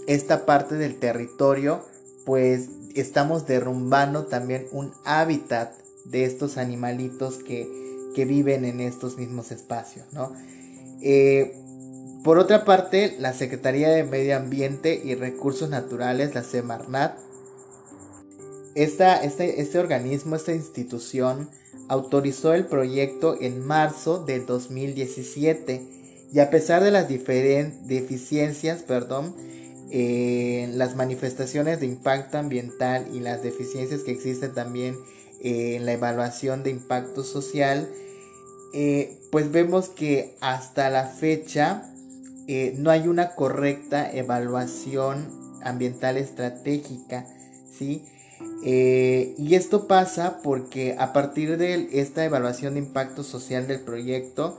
esta 0.06 0.44
parte 0.46 0.76
del 0.76 0.98
territorio, 0.98 1.84
pues 2.26 2.68
estamos 2.94 3.46
derrumbando 3.46 4.26
también 4.26 4.66
un 4.72 4.92
hábitat 5.04 5.72
de 6.04 6.24
estos 6.24 6.58
animalitos 6.58 7.36
que, 7.36 7.89
viven 8.24 8.64
en 8.64 8.80
estos 8.80 9.16
mismos 9.16 9.50
espacios, 9.50 10.06
¿no? 10.12 10.32
Eh, 11.02 11.54
por 12.22 12.38
otra 12.38 12.64
parte, 12.66 13.16
la 13.18 13.32
Secretaría 13.32 13.88
de 13.88 14.04
Medio 14.04 14.36
Ambiente 14.36 15.00
y 15.02 15.14
Recursos 15.14 15.70
Naturales, 15.70 16.34
la 16.34 16.42
Semarnat, 16.42 17.18
esta, 18.74 19.22
este, 19.22 19.62
este 19.62 19.78
organismo, 19.78 20.36
esta 20.36 20.52
institución, 20.52 21.48
autorizó 21.88 22.52
el 22.54 22.66
proyecto 22.66 23.36
en 23.40 23.66
marzo 23.66 24.22
del 24.24 24.46
2017 24.46 25.82
y 26.32 26.38
a 26.38 26.50
pesar 26.50 26.84
de 26.84 26.90
las 26.90 27.08
deficiencias, 27.08 28.82
perdón, 28.82 29.34
eh, 29.90 30.70
las 30.74 30.94
manifestaciones 30.94 31.80
de 31.80 31.86
impacto 31.86 32.38
ambiental 32.38 33.08
y 33.12 33.18
las 33.18 33.42
deficiencias 33.42 34.02
que 34.02 34.12
existen 34.12 34.54
también 34.54 34.96
en 35.40 35.86
la 35.86 35.92
evaluación 35.92 36.62
de 36.62 36.70
impacto 36.70 37.24
social, 37.24 37.88
eh, 38.72 39.18
pues 39.30 39.50
vemos 39.50 39.88
que 39.88 40.36
hasta 40.40 40.90
la 40.90 41.06
fecha 41.06 41.90
eh, 42.46 42.74
no 42.78 42.90
hay 42.90 43.08
una 43.08 43.34
correcta 43.34 44.10
evaluación 44.10 45.28
ambiental 45.62 46.16
estratégica, 46.16 47.26
¿sí? 47.70 48.04
Eh, 48.64 49.34
y 49.38 49.54
esto 49.54 49.86
pasa 49.86 50.40
porque 50.42 50.96
a 50.98 51.12
partir 51.12 51.56
de 51.56 51.88
esta 51.92 52.24
evaluación 52.24 52.74
de 52.74 52.80
impacto 52.80 53.22
social 53.22 53.66
del 53.66 53.80
proyecto, 53.80 54.58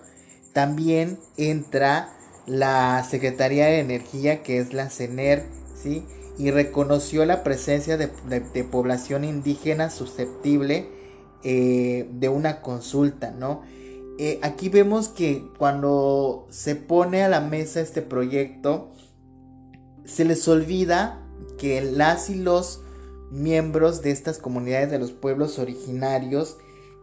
también 0.54 1.18
entra 1.38 2.10
la 2.46 3.06
Secretaría 3.10 3.68
de 3.68 3.80
Energía, 3.80 4.44
que 4.44 4.58
es 4.58 4.74
la 4.74 4.90
CENER, 4.90 5.46
¿sí? 5.82 6.04
Y 6.42 6.50
reconoció 6.50 7.24
la 7.24 7.44
presencia 7.44 7.98
de, 7.98 8.08
población 8.64 9.24
indígena 9.26 9.92
susceptible 9.92 10.88
eh, 11.44 12.10
de 12.14 12.30
una 12.30 12.62
consulta, 12.62 13.30
¿no? 13.30 13.62
Eh, 14.18 14.40
aquí 14.42 14.68
vemos 14.68 15.08
que 15.08 15.46
cuando 15.60 16.48
se 16.50 16.76
pone 16.76 17.24
a 17.24 17.30
la 17.30 17.42
mesa 17.42 17.80
este 17.80 18.02
proyecto, 18.02 18.92
se 20.04 20.26
les 20.26 20.48
olvida 20.48 21.22
que 21.60 21.80
las 21.82 22.32
y 22.32 22.36
los 22.36 22.82
miembros 23.30 24.02
de 24.02 24.10
estas 24.10 24.40
comunidades 24.40 24.90
de 24.90 24.98
los 24.98 25.12
pueblos 25.12 25.60
originarios 25.60 26.58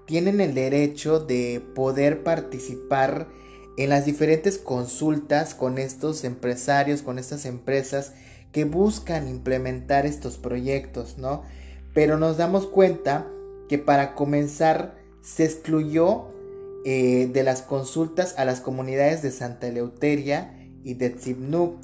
tienen 0.05 0.41
el 0.41 0.55
derecho 0.55 1.21
de 1.21 1.63
poder 1.77 2.25
participar 2.25 3.29
en 3.77 3.91
las 3.91 4.05
diferentes 4.05 4.59
consultas 4.59 5.55
con 5.55 5.79
estos 5.79 6.25
empresarios, 6.25 7.03
con 7.03 7.21
estas 7.21 7.47
empresas 7.47 8.15
que 8.53 8.65
buscan 8.65 9.29
implementar 9.29 10.07
estos 10.07 10.39
proyectos, 10.39 11.19
¿no? 11.19 11.43
Pero 11.95 12.19
nos 12.19 12.37
damos 12.37 12.67
cuenta 12.67 13.27
que 13.69 13.79
para 13.79 14.15
comenzar 14.15 14.95
se 15.23 15.45
excluyó 15.45 16.27
eh, 16.85 17.29
de 17.33 17.43
las 17.43 17.63
consultas 17.63 18.35
a 18.39 18.45
las 18.45 18.61
comunidades 18.61 19.23
de 19.23 19.31
Santa 19.31 19.69
Eleuteria 19.69 20.55
y 20.85 20.95
de 20.95 21.11
Tzibnuk, 21.11 21.77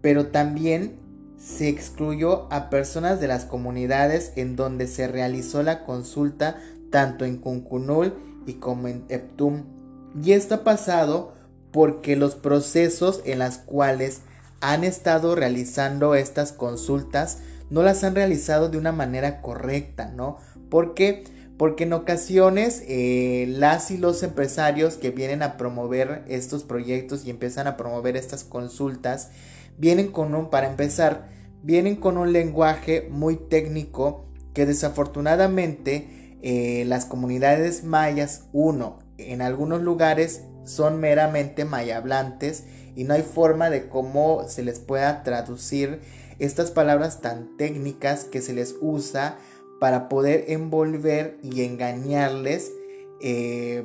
pero 0.00 0.28
también 0.28 0.94
se 1.38 1.68
excluyó 1.68 2.46
a 2.52 2.70
personas 2.70 3.20
de 3.20 3.28
las 3.28 3.44
comunidades 3.44 4.32
en 4.36 4.56
donde 4.56 4.86
se 4.86 5.08
realizó 5.08 5.62
la 5.62 5.84
consulta 5.84 6.58
tanto 6.90 7.24
en 7.24 7.36
Cuncunul 7.36 8.14
y 8.46 8.54
como 8.54 8.88
en 8.88 9.04
Eptum. 9.08 9.64
Y 10.22 10.32
esto 10.32 10.56
ha 10.56 10.64
pasado 10.64 11.34
porque 11.72 12.16
los 12.16 12.36
procesos 12.36 13.20
en 13.24 13.40
los 13.40 13.58
cuales 13.58 14.22
han 14.72 14.84
estado 14.84 15.34
realizando 15.34 16.14
estas 16.14 16.52
consultas 16.52 17.38
no 17.70 17.82
las 17.82 18.04
han 18.04 18.14
realizado 18.14 18.68
de 18.68 18.78
una 18.78 18.92
manera 18.92 19.42
correcta, 19.42 20.12
¿no? 20.14 20.38
Porque 20.70 21.24
porque 21.56 21.84
en 21.84 21.94
ocasiones 21.94 22.82
eh, 22.86 23.46
las 23.48 23.90
y 23.90 23.96
los 23.96 24.22
empresarios 24.22 24.96
que 24.96 25.10
vienen 25.10 25.42
a 25.42 25.56
promover 25.56 26.22
estos 26.28 26.64
proyectos 26.64 27.24
y 27.24 27.30
empiezan 27.30 27.66
a 27.66 27.78
promover 27.78 28.14
estas 28.14 28.44
consultas, 28.44 29.30
vienen 29.78 30.08
con 30.08 30.34
un, 30.34 30.50
para 30.50 30.68
empezar, 30.68 31.28
vienen 31.62 31.96
con 31.96 32.18
un 32.18 32.34
lenguaje 32.34 33.08
muy 33.10 33.36
técnico 33.36 34.26
que 34.52 34.66
desafortunadamente 34.66 36.36
eh, 36.42 36.84
las 36.86 37.06
comunidades 37.06 37.84
mayas, 37.84 38.44
uno, 38.52 38.98
en 39.16 39.40
algunos 39.40 39.80
lugares 39.80 40.42
son 40.64 41.00
meramente 41.00 41.64
mayablantes 41.64 42.64
y 42.96 43.04
no 43.04 43.14
hay 43.14 43.22
forma 43.22 43.70
de 43.70 43.88
cómo 43.88 44.48
se 44.48 44.64
les 44.64 44.80
pueda 44.80 45.22
traducir 45.22 46.00
estas 46.40 46.72
palabras 46.72 47.20
tan 47.20 47.56
técnicas 47.56 48.24
que 48.24 48.42
se 48.42 48.52
les 48.52 48.74
usa 48.80 49.38
para 49.78 50.08
poder 50.08 50.46
envolver 50.48 51.38
y 51.42 51.62
engañarles 51.62 52.72
eh, 53.20 53.84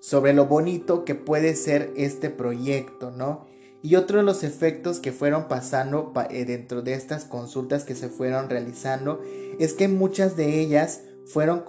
sobre 0.00 0.32
lo 0.32 0.46
bonito 0.46 1.04
que 1.04 1.14
puede 1.14 1.54
ser 1.56 1.92
este 1.96 2.30
proyecto, 2.30 3.10
¿no? 3.10 3.46
Y 3.82 3.96
otro 3.96 4.18
de 4.18 4.24
los 4.24 4.42
efectos 4.42 4.98
que 5.00 5.12
fueron 5.12 5.48
pasando 5.48 6.12
eh, 6.30 6.44
dentro 6.44 6.82
de 6.82 6.94
estas 6.94 7.24
consultas 7.24 7.84
que 7.84 7.94
se 7.94 8.08
fueron 8.08 8.48
realizando 8.48 9.20
es 9.58 9.74
que 9.74 9.88
muchas 9.88 10.36
de 10.36 10.60
ellas 10.60 11.02
fueron 11.26 11.60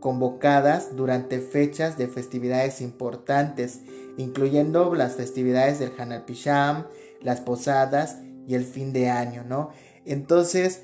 convocadas 0.00 0.96
durante 0.96 1.40
fechas 1.40 1.96
de 1.96 2.08
festividades 2.08 2.80
importantes, 2.80 3.80
incluyendo 4.16 4.94
las 4.94 5.14
festividades 5.14 5.78
del 5.78 5.92
Hanalpisham, 5.96 6.86
las 7.22 7.40
posadas 7.40 8.18
y 8.46 8.54
el 8.54 8.64
fin 8.64 8.92
de 8.92 9.10
año, 9.10 9.44
¿no? 9.44 9.70
Entonces, 10.04 10.82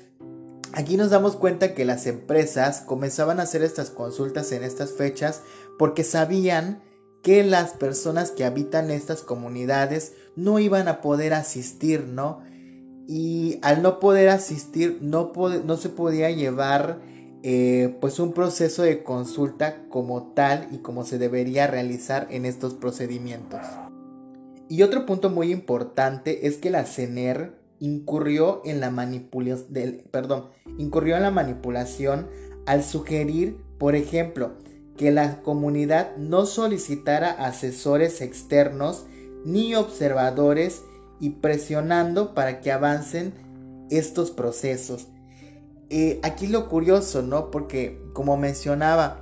Aquí 0.73 0.97
nos 0.97 1.09
damos 1.09 1.35
cuenta 1.37 1.73
que 1.73 1.85
las 1.85 2.05
empresas 2.07 2.81
comenzaban 2.81 3.39
a 3.39 3.43
hacer 3.43 3.63
estas 3.63 3.89
consultas 3.89 4.51
en 4.51 4.63
estas 4.63 4.91
fechas 4.91 5.41
porque 5.79 6.03
sabían 6.03 6.83
que 7.23 7.43
las 7.43 7.71
personas 7.71 8.31
que 8.31 8.45
habitan 8.45 8.91
estas 8.91 9.21
comunidades 9.21 10.13
no 10.35 10.59
iban 10.59 10.87
a 10.87 11.01
poder 11.01 11.33
asistir, 11.33 12.03
¿no? 12.03 12.41
Y 13.07 13.59
al 13.63 13.81
no 13.81 13.99
poder 13.99 14.29
asistir 14.29 14.99
no, 15.01 15.31
no 15.65 15.77
se 15.77 15.89
podía 15.89 16.29
llevar 16.31 16.99
eh, 17.43 17.95
pues 18.01 18.19
un 18.19 18.33
proceso 18.33 18.83
de 18.83 19.03
consulta 19.03 19.83
como 19.89 20.33
tal 20.33 20.67
y 20.71 20.79
como 20.79 21.03
se 21.05 21.17
debería 21.17 21.67
realizar 21.67 22.27
en 22.29 22.45
estos 22.45 22.73
procedimientos. 22.73 23.61
Y 24.69 24.81
otro 24.81 25.05
punto 25.05 25.29
muy 25.29 25.51
importante 25.51 26.47
es 26.47 26.57
que 26.57 26.69
la 26.69 26.85
CENER 26.85 27.57
incurrió 27.79 28.61
en 28.65 28.81
la 28.81 28.91
incurrió 30.77 31.15
en 31.15 31.21
la 31.21 31.31
manipulación 31.31 32.27
al 32.65 32.83
sugerir, 32.83 33.57
por 33.77 33.95
ejemplo, 33.95 34.53
que 34.97 35.11
la 35.11 35.41
comunidad 35.41 36.17
no 36.17 36.45
solicitara 36.45 37.29
asesores 37.29 38.19
externos 38.21 39.05
ni 39.45 39.75
observadores 39.75 40.81
y 41.19 41.29
presionando 41.29 42.33
para 42.33 42.59
que 42.59 42.71
avancen 42.71 43.33
estos 43.89 44.31
procesos. 44.31 45.07
Aquí 46.23 46.47
lo 46.47 46.67
curioso, 46.69 47.21
¿no? 47.21 47.49
Porque 47.51 47.99
como 48.13 48.35
mencionaba, 48.37 49.21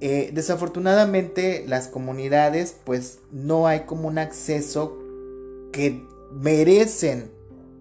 eh, 0.00 0.32
desafortunadamente 0.34 1.64
las 1.66 1.88
comunidades 1.88 2.76
pues 2.84 3.20
no 3.32 3.66
hay 3.66 3.80
como 3.86 4.08
un 4.08 4.18
acceso 4.18 4.98
que 5.72 6.04
merecen 6.32 7.30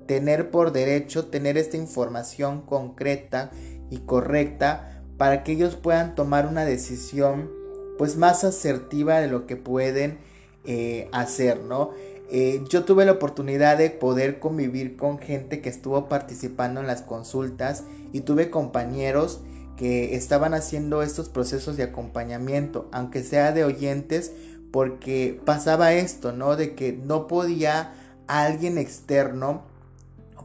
tener 0.07 0.51
por 0.51 0.71
derecho 0.71 1.25
tener 1.25 1.57
esta 1.57 1.75
información 1.75 2.61
concreta 2.61 3.51
y 3.89 3.97
correcta 3.99 5.03
para 5.17 5.43
que 5.43 5.53
ellos 5.53 5.75
puedan 5.75 6.15
tomar 6.15 6.47
una 6.47 6.65
decisión 6.65 7.51
pues 7.97 8.15
más 8.15 8.43
asertiva 8.43 9.19
de 9.19 9.27
lo 9.27 9.45
que 9.45 9.55
pueden 9.55 10.19
eh, 10.65 11.09
hacer, 11.11 11.59
¿no? 11.59 11.91
Eh, 12.29 12.63
yo 12.69 12.83
tuve 12.83 13.05
la 13.05 13.11
oportunidad 13.13 13.77
de 13.77 13.89
poder 13.89 14.39
convivir 14.39 14.95
con 14.95 15.19
gente 15.19 15.61
que 15.61 15.69
estuvo 15.69 16.07
participando 16.09 16.81
en 16.81 16.87
las 16.87 17.01
consultas 17.01 17.83
y 18.11 18.21
tuve 18.21 18.49
compañeros 18.49 19.41
que 19.77 20.15
estaban 20.15 20.53
haciendo 20.53 21.03
estos 21.03 21.29
procesos 21.29 21.77
de 21.77 21.83
acompañamiento, 21.83 22.87
aunque 22.91 23.23
sea 23.23 23.51
de 23.51 23.63
oyentes, 23.63 24.31
porque 24.71 25.39
pasaba 25.45 25.93
esto, 25.93 26.31
¿no? 26.31 26.55
De 26.55 26.75
que 26.75 26.93
no 26.93 27.27
podía 27.27 27.93
alguien 28.27 28.77
externo, 28.77 29.63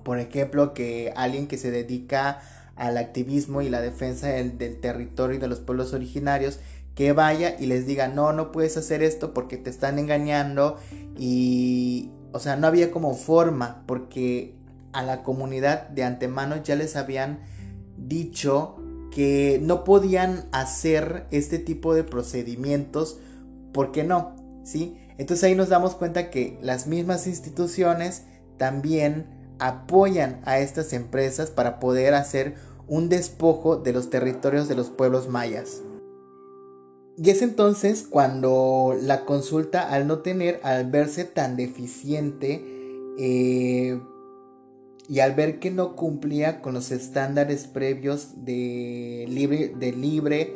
por 0.03 0.19
ejemplo, 0.19 0.75
que 0.75 1.13
alguien 1.17 1.47
que 1.47 1.59
se 1.59 1.71
dedica 1.71 2.41
al 2.77 2.97
activismo 2.97 3.63
y 3.63 3.69
la 3.69 3.81
defensa 3.81 4.29
del, 4.29 4.57
del 4.59 4.81
territorio 4.81 5.37
y 5.37 5.41
de 5.41 5.49
los 5.49 5.61
pueblos 5.61 5.93
originarios, 5.93 6.61
que 6.99 7.13
vaya 7.13 7.55
y 7.57 7.67
les 7.67 7.87
diga, 7.87 8.09
no, 8.09 8.33
no 8.33 8.51
puedes 8.51 8.77
hacer 8.77 9.05
esto 9.05 9.33
porque 9.33 9.57
te 9.57 9.71
están 9.71 10.01
engañando 10.01 10.79
y, 11.17 12.11
o 12.33 12.41
sea, 12.41 12.57
no 12.57 12.67
había 12.67 12.91
como 12.91 13.15
forma 13.15 13.85
porque 13.87 14.57
a 14.93 15.05
la 15.05 15.23
comunidad 15.23 15.91
de 15.91 16.03
antemano 16.03 16.61
ya 16.61 16.75
les 16.75 16.97
habían 16.97 17.39
dicho 17.97 18.83
que 19.13 19.61
no 19.63 19.85
podían 19.85 20.49
hacer 20.51 21.29
este 21.31 21.61
tipo 21.61 21.95
de 21.95 22.03
procedimientos 22.03 23.21
porque 23.73 24.03
no, 24.03 24.35
¿sí? 24.65 24.99
Entonces 25.19 25.45
ahí 25.45 25.55
nos 25.55 25.69
damos 25.69 25.95
cuenta 25.95 26.31
que 26.31 26.59
las 26.63 26.89
mismas 26.89 27.29
instituciones 27.29 28.25
también 28.57 29.55
apoyan 29.61 30.41
a 30.47 30.59
estas 30.59 30.93
empresas 30.93 31.51
para 31.51 31.79
poder 31.79 32.15
hacer 32.15 32.57
un 32.89 33.09
despojo 33.09 33.77
de 33.77 33.93
los 33.93 34.11
territorios 34.11 34.67
de 34.67 34.75
los 34.75 34.91
pueblos 34.91 35.29
mayas. 35.29 35.83
Y 37.21 37.31
es 37.31 37.43
entonces 37.43 38.07
cuando 38.09 38.97
la 39.03 39.25
consulta, 39.25 39.91
al 39.91 40.07
no 40.07 40.21
tener, 40.21 40.61
al 40.63 40.89
verse 40.89 41.25
tan 41.25 41.57
deficiente 41.57 42.65
eh, 43.19 44.01
y 45.09 45.19
al 45.19 45.35
ver 45.35 45.59
que 45.59 45.73
no 45.73 45.97
cumplía 45.97 46.63
con 46.63 46.75
los 46.75 46.93
estándares 46.93 47.67
previos 47.67 48.45
de 48.45 49.25
libre, 49.29 49.75
de 49.77 49.93
libre 49.93 50.55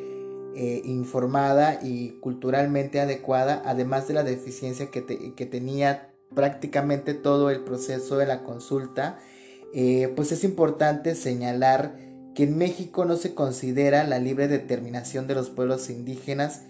eh, 0.54 0.82
informada 0.84 1.80
y 1.82 2.10
culturalmente 2.20 3.00
adecuada, 3.00 3.62
además 3.66 4.06
de 4.06 4.14
la 4.14 4.22
deficiencia 4.22 4.88
que, 4.92 5.34
que 5.34 5.46
tenía 5.46 6.14
prácticamente 6.32 7.14
todo 7.14 7.50
el 7.50 7.64
proceso 7.64 8.18
de 8.18 8.26
la 8.26 8.44
consulta, 8.44 9.18
eh, 9.74 10.12
pues 10.14 10.30
es 10.30 10.44
importante 10.44 11.16
señalar 11.16 11.96
que 12.34 12.44
en 12.44 12.56
México 12.56 13.04
no 13.04 13.16
se 13.16 13.34
considera 13.34 14.04
la 14.04 14.18
libre 14.18 14.48
determinación 14.48 15.26
de 15.26 15.34
los 15.34 15.50
pueblos 15.50 15.90
indígenas 15.90 16.62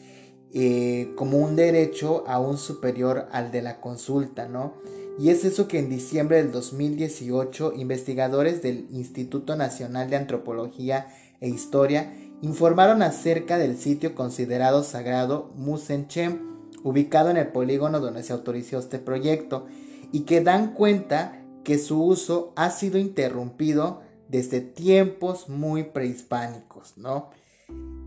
eh, 0.55 1.13
como 1.17 1.39
un 1.39 1.57
derecho 1.57 2.25
aún 2.27 2.59
superior 2.59 3.27
al 3.33 3.53
de 3.53 3.63
la 3.63 3.81
consulta, 3.81 4.49
¿no? 4.49 4.75
Y 5.19 5.31
es 5.31 5.45
eso 5.45 5.69
que 5.69 5.79
en 5.79 5.89
diciembre 5.89 6.39
del 6.39 6.53
2018 6.53 7.75
investigadores 7.77 8.63
del 8.63 8.87
Instituto 8.91 9.57
Nacional 9.57 10.11
de 10.11 10.17
Antropología 10.17 11.07
e 11.41 11.49
Historia 11.49 12.13
informaron 12.43 13.03
acerca 13.03 13.57
del 13.57 13.77
sitio 13.79 14.15
considerado 14.15 14.83
sagrado 14.83 15.53
Musenchem, 15.55 16.41
ubicado 16.83 17.31
en 17.31 17.37
el 17.37 17.49
polígono 17.49 18.01
donde 18.01 18.23
se 18.23 18.33
autorizó 18.33 18.79
este 18.79 18.99
proyecto, 18.99 19.67
y 20.13 20.21
que 20.21 20.41
dan 20.41 20.75
cuenta 20.75 21.43
que 21.63 21.79
su 21.79 22.03
uso 22.03 22.53
ha 22.57 22.71
sido 22.71 22.99
interrumpido 22.99 24.01
desde 24.33 24.63
tiempos 24.63 25.51
muy 25.51 25.85
prehispánicos, 25.85 26.97
¿no? 26.97 27.29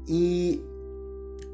Y 0.07 0.61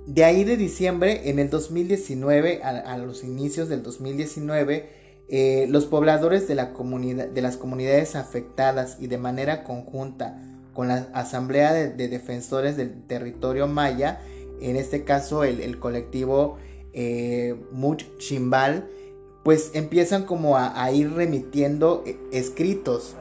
de 0.08 0.24
ahí 0.24 0.46
de 0.46 0.56
diciembre, 0.56 1.30
en 1.30 1.40
el 1.40 1.50
2019, 1.50 2.64
a, 2.64 2.98
los 2.98 3.26
inicios 3.26 3.68
del 3.68 3.84
2019, 3.84 4.90
eh, 5.28 5.68
los 5.70 5.86
pobladores 5.86 6.48
de, 6.48 6.56
la 6.56 6.72
comunidad, 6.72 7.28
de 7.28 7.42
las 7.42 7.58
comunidades 7.58 8.16
afectadas 8.16 8.96
y 9.00 9.08
de 9.08 9.18
manera 9.18 9.66
conjunta 9.66 10.42
con 10.74 10.88
la 10.88 11.10
Asamblea 11.14 11.74
de, 11.74 12.08
Defensores 12.08 12.78
del 12.78 13.04
Territorio 13.04 13.68
Maya, 13.68 14.22
en 14.62 14.78
este 14.78 15.04
caso 15.04 15.44
el, 15.44 15.80
colectivo 15.80 16.58
eh, 16.94 17.56
Much 17.74 18.06
Chimbal, 18.20 18.88
pues 19.44 19.72
empiezan 19.74 20.24
como 20.24 20.58
a, 20.58 20.90
ir 20.94 21.12
remitiendo 21.12 22.04
eh, 22.06 22.18
escritos 22.32 23.18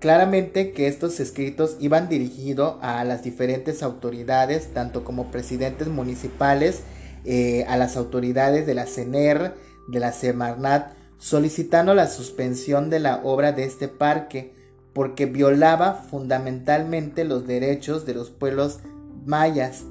Claramente 0.00 0.72
que 0.72 0.86
estos 0.88 1.20
escritos 1.20 1.76
iban 1.78 2.08
dirigidos 2.08 2.76
a 2.80 3.04
las 3.04 3.22
diferentes 3.22 3.82
autoridades, 3.82 4.72
tanto 4.72 5.04
como 5.04 5.30
presidentes 5.30 5.88
municipales, 5.88 6.80
eh, 7.26 7.66
a 7.68 7.76
las 7.76 7.98
autoridades 7.98 8.66
de 8.66 8.74
la 8.74 8.86
CENER, 8.86 9.54
de 9.88 10.00
la 10.00 10.12
Semarnat, 10.12 10.94
solicitando 11.18 11.92
la 11.92 12.08
suspensión 12.08 12.88
de 12.88 12.98
la 12.98 13.20
obra 13.24 13.52
de 13.52 13.64
este 13.64 13.88
parque, 13.88 14.54
porque 14.94 15.26
violaba 15.26 15.92
fundamentalmente 15.92 17.24
los 17.24 17.46
derechos 17.46 18.06
de 18.06 18.14
los 18.14 18.30
pueblos 18.30 18.78
mayas 19.26 19.84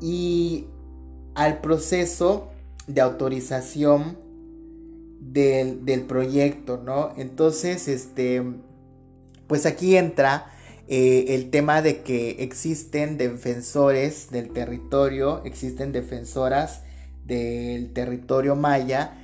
y 0.00 0.66
al 1.36 1.60
proceso 1.60 2.50
de 2.88 3.00
autorización 3.00 4.18
del, 5.20 5.84
del 5.84 6.02
proyecto, 6.02 6.82
¿no? 6.84 7.12
Entonces, 7.16 7.86
este 7.86 8.42
pues 9.46 9.66
aquí 9.66 9.96
entra 9.96 10.52
eh, 10.88 11.34
el 11.34 11.50
tema 11.50 11.82
de 11.82 12.02
que 12.02 12.42
existen 12.42 13.18
defensores 13.18 14.30
del 14.30 14.52
territorio, 14.52 15.42
existen 15.44 15.92
defensoras 15.92 16.82
del 17.24 17.92
territorio 17.92 18.54
maya 18.54 19.18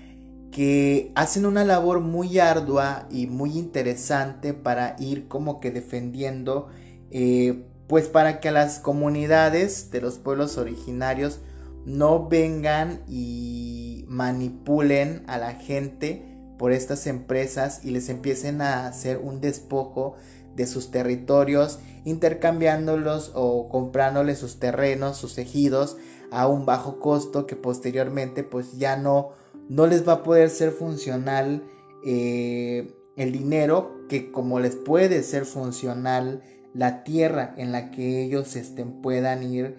que 0.50 1.12
hacen 1.14 1.46
una 1.46 1.64
labor 1.64 2.00
muy 2.00 2.38
ardua 2.38 3.06
y 3.10 3.26
muy 3.26 3.56
interesante 3.56 4.52
para 4.54 4.96
ir 4.98 5.28
como 5.28 5.60
que 5.60 5.70
defendiendo, 5.70 6.68
eh, 7.10 7.64
pues 7.86 8.08
para 8.08 8.40
que 8.40 8.50
las 8.50 8.78
comunidades 8.78 9.90
de 9.90 10.00
los 10.00 10.18
pueblos 10.18 10.58
originarios 10.58 11.40
no 11.86 12.28
vengan 12.28 13.02
y 13.08 14.04
manipulen 14.08 15.24
a 15.26 15.38
la 15.38 15.54
gente 15.54 16.31
por 16.62 16.70
estas 16.70 17.08
empresas 17.08 17.80
y 17.82 17.90
les 17.90 18.08
empiecen 18.08 18.60
a 18.62 18.86
hacer 18.86 19.18
un 19.18 19.40
despojo 19.40 20.14
de 20.54 20.68
sus 20.68 20.92
territorios, 20.92 21.80
intercambiándolos 22.04 23.32
o 23.34 23.68
comprándoles 23.68 24.38
sus 24.38 24.60
terrenos, 24.60 25.16
sus 25.16 25.38
ejidos 25.38 25.96
a 26.30 26.46
un 26.46 26.64
bajo 26.64 27.00
costo 27.00 27.48
que 27.48 27.56
posteriormente 27.56 28.44
pues 28.44 28.78
ya 28.78 28.96
no, 28.96 29.30
no 29.68 29.88
les 29.88 30.06
va 30.06 30.12
a 30.12 30.22
poder 30.22 30.50
ser 30.50 30.70
funcional 30.70 31.64
eh, 32.06 32.94
el 33.16 33.32
dinero 33.32 34.06
que 34.08 34.30
como 34.30 34.60
les 34.60 34.76
puede 34.76 35.24
ser 35.24 35.46
funcional 35.46 36.44
la 36.74 37.02
tierra 37.02 37.56
en 37.58 37.72
la 37.72 37.90
que 37.90 38.22
ellos 38.22 38.54
estén, 38.54 39.02
puedan 39.02 39.42
ir 39.42 39.78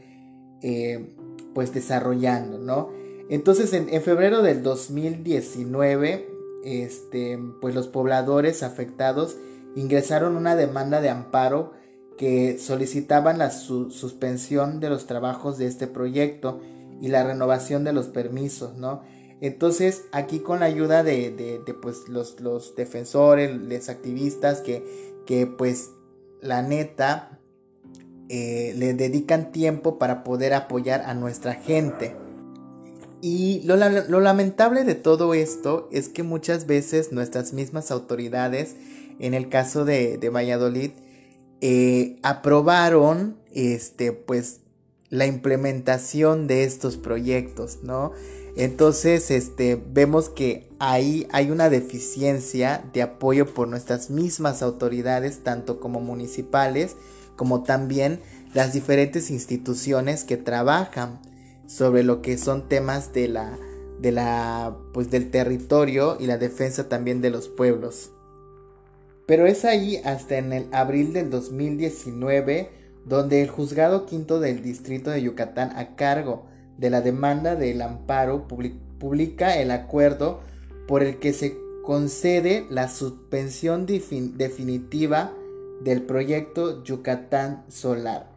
eh, 0.62 1.16
pues 1.56 1.74
desarrollando, 1.74 2.58
¿no? 2.58 2.90
Entonces 3.30 3.72
en, 3.72 3.88
en 3.88 4.02
febrero 4.02 4.42
del 4.42 4.64
2019 4.64 6.33
este, 6.64 7.40
pues 7.62 7.76
los 7.76 7.88
pobladores 7.88 8.64
afectados 8.64 9.38
ingresaron 9.76 10.36
una 10.36 10.56
demanda 10.56 11.02
de 11.02 11.10
amparo 11.10 11.74
que 12.18 12.60
solicitaban 12.60 13.38
la 13.38 13.52
suspensión 13.52 14.80
de 14.80 14.90
los 14.90 15.08
trabajos 15.08 15.58
de 15.58 15.68
este 15.68 15.88
proyecto 15.88 16.62
y 17.02 17.08
la 17.08 17.24
renovación 17.24 17.84
de 17.84 17.94
los 17.94 18.08
permisos, 18.08 18.78
¿no? 18.78 19.02
Entonces, 19.42 20.04
aquí 20.14 20.40
con 20.40 20.62
la 20.62 20.68
ayuda 20.68 21.04
de, 21.04 21.62
pues, 21.82 22.08
los, 22.08 22.76
defensores, 22.76 23.54
los 23.54 23.90
activistas 23.90 24.62
que, 24.62 24.86
que 25.26 25.48
pues 25.48 25.90
la 26.42 26.62
neta 26.62 27.40
eh, 28.30 28.74
le 28.78 28.94
dedican 28.94 29.52
tiempo 29.52 29.98
para 29.98 30.24
poder 30.24 30.54
apoyar 30.54 31.02
a 31.02 31.14
nuestra 31.14 31.56
gente. 31.56 32.16
Y 33.26 33.62
lo, 33.62 33.78
lamentable 33.78 34.84
de 34.84 34.96
todo 34.96 35.34
esto 35.34 35.88
es 35.94 36.10
que 36.10 36.24
muchas 36.24 36.68
veces 36.68 37.14
nuestras 37.14 37.54
mismas 37.54 37.90
autoridades, 37.90 38.76
en 39.18 39.34
el 39.34 39.48
caso 39.48 39.86
de, 39.86 40.20
Valladolid, 40.30 40.92
eh, 41.62 42.20
aprobaron 42.22 43.38
este, 43.54 44.12
pues, 44.12 44.60
la 45.10 45.26
implementación 45.26 46.48
de 46.48 46.66
estos 46.66 46.98
proyectos, 46.98 47.80
¿no? 47.82 48.12
Entonces, 48.58 49.32
este, 49.32 49.82
vemos 49.82 50.28
que 50.28 50.68
ahí 50.80 51.26
hay 51.32 51.50
una 51.50 51.70
deficiencia 51.70 52.84
de 52.92 53.04
apoyo 53.04 53.54
por 53.54 53.70
nuestras 53.70 54.10
mismas 54.10 54.62
autoridades, 54.62 55.46
tanto 55.46 55.80
como 55.80 56.02
municipales, 56.02 56.98
como 57.38 57.64
también 57.64 58.20
las 58.54 58.74
diferentes 58.74 59.32
instituciones 59.32 60.26
que 60.26 60.36
trabajan 60.36 61.22
sobre 61.68 62.04
lo 62.04 62.22
que 62.22 62.38
son 62.38 62.68
temas 62.68 63.14
de 63.14 63.28
la, 63.28 63.58
de 64.00 64.12
la, 64.12 64.76
pues 64.94 65.10
del 65.12 65.32
territorio 65.32 66.18
y 66.20 66.28
la 66.28 66.38
defensa 66.38 66.90
también 66.90 67.22
de 67.22 67.30
los 67.30 67.48
pueblos. 67.48 68.12
Pero 69.26 69.46
es 69.46 69.64
ahí 69.64 70.02
hasta 70.04 70.38
en 70.38 70.52
el 70.52 70.68
abril 70.74 71.14
del 71.14 71.30
2019 71.30 72.70
donde 73.06 73.42
el 73.42 73.50
juzgado 73.50 74.06
quinto 74.06 74.40
del 74.40 74.62
distrito 74.62 75.10
de 75.12 75.22
Yucatán 75.22 75.72
a 75.76 75.96
cargo 75.96 76.46
de 76.78 76.90
la 76.90 77.02
demanda 77.02 77.56
del 77.56 77.82
amparo 77.82 78.48
publica 78.48 79.58
el 79.58 79.72
acuerdo 79.72 80.42
por 80.88 81.04
el 81.04 81.20
que 81.20 81.34
se 81.34 81.58
concede 81.84 82.66
la 82.70 82.88
suspensión 82.90 83.86
definitiva 83.86 85.34
del 85.82 86.02
proyecto 86.04 86.84
Yucatán 86.84 87.66
Solar 87.68 88.33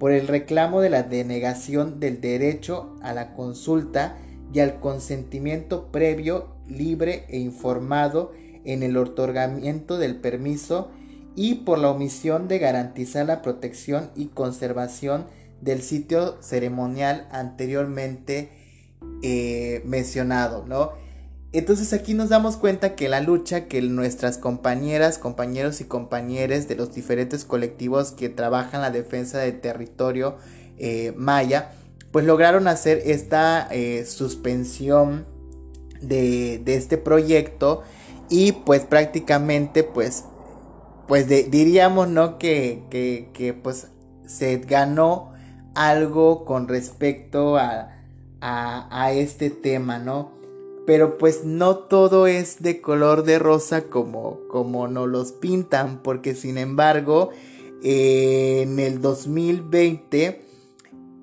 por 0.00 0.12
el 0.12 0.28
reclamo 0.28 0.80
de 0.80 0.88
la 0.88 1.02
denegación 1.02 2.00
del 2.00 2.22
derecho 2.22 2.96
a 3.02 3.12
la 3.12 3.34
consulta 3.34 4.16
y 4.50 4.60
al 4.60 4.80
consentimiento 4.80 5.92
previo, 5.92 6.56
libre 6.66 7.26
e 7.28 7.38
informado 7.38 8.32
en 8.64 8.82
el 8.82 8.96
otorgamiento 8.96 9.98
del 9.98 10.16
permiso 10.16 10.90
y 11.36 11.56
por 11.56 11.78
la 11.78 11.90
omisión 11.90 12.48
de 12.48 12.58
garantizar 12.58 13.26
la 13.26 13.42
protección 13.42 14.10
y 14.16 14.28
conservación 14.28 15.26
del 15.60 15.82
sitio 15.82 16.40
ceremonial 16.40 17.28
anteriormente 17.30 18.48
eh, 19.22 19.82
mencionado, 19.84 20.64
¿no? 20.66 20.92
Entonces 21.52 21.92
aquí 21.92 22.14
nos 22.14 22.28
damos 22.28 22.56
cuenta 22.56 22.94
que 22.94 23.08
la 23.08 23.20
lucha 23.20 23.66
que 23.66 23.82
nuestras 23.82 24.38
compañeras, 24.38 25.18
compañeros 25.18 25.80
y 25.80 25.84
compañeras 25.84 26.68
de 26.68 26.76
los 26.76 26.94
diferentes 26.94 27.44
colectivos 27.44 28.12
que 28.12 28.28
trabajan 28.28 28.82
la 28.82 28.90
defensa 28.90 29.38
del 29.38 29.60
territorio 29.60 30.36
eh, 30.78 31.12
maya, 31.16 31.72
pues 32.12 32.24
lograron 32.24 32.68
hacer 32.68 33.02
esta 33.04 33.66
eh, 33.70 34.04
suspensión 34.06 35.26
de, 36.00 36.62
este 36.66 36.98
proyecto 36.98 37.82
y 38.28 38.52
pues 38.52 38.82
prácticamente 38.82 39.84
pues 39.84 40.24
pues 41.06 41.26
diríamos 41.26 42.08
no 42.08 42.38
que, 42.38 42.84
que, 42.88 43.52
pues 43.52 43.88
se 44.26 44.58
ganó 44.58 45.32
algo 45.74 46.44
con 46.44 46.68
respecto 46.68 47.56
a, 47.56 47.90
a, 48.40 49.12
este 49.12 49.50
tema 49.50 49.98
no 49.98 50.39
pero 50.90 51.18
pues 51.18 51.44
no 51.44 51.76
todo 51.76 52.26
es 52.26 52.64
de 52.64 52.80
color 52.80 53.22
de 53.22 53.38
rosa 53.38 53.82
como, 53.82 54.40
como 54.48 54.88
nos 54.88 55.08
los 55.08 55.30
pintan, 55.30 56.02
porque 56.02 56.34
sin 56.34 56.58
embargo, 56.58 57.30
eh, 57.84 58.62
en 58.62 58.80
el 58.80 59.00
2020, 59.00 60.40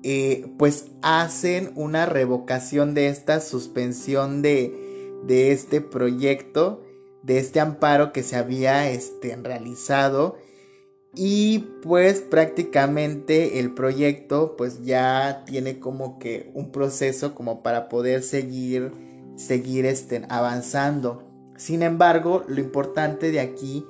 eh, 0.02 0.46
pues 0.58 0.86
hacen 1.02 1.70
una 1.74 2.06
revocación 2.06 2.94
de 2.94 3.08
esta 3.08 3.40
suspensión 3.40 4.40
de, 4.40 5.12
de 5.26 5.52
este 5.52 5.82
proyecto, 5.82 6.82
de 7.22 7.36
este 7.36 7.60
amparo 7.60 8.14
que 8.14 8.22
se 8.22 8.36
había 8.36 8.90
este, 8.90 9.36
realizado. 9.36 10.38
Y 11.14 11.58
pues 11.82 12.22
prácticamente 12.22 13.58
el 13.58 13.74
proyecto 13.74 14.54
pues 14.56 14.82
ya 14.82 15.44
tiene 15.44 15.78
como 15.78 16.18
que 16.18 16.50
un 16.54 16.72
proceso 16.72 17.34
como 17.34 17.62
para 17.62 17.90
poder 17.90 18.22
seguir 18.22 19.07
seguir 19.38 19.86
este, 19.86 20.26
avanzando. 20.28 21.22
Sin 21.56 21.82
embargo, 21.82 22.44
lo 22.46 22.60
importante 22.60 23.30
de 23.30 23.40
aquí 23.40 23.86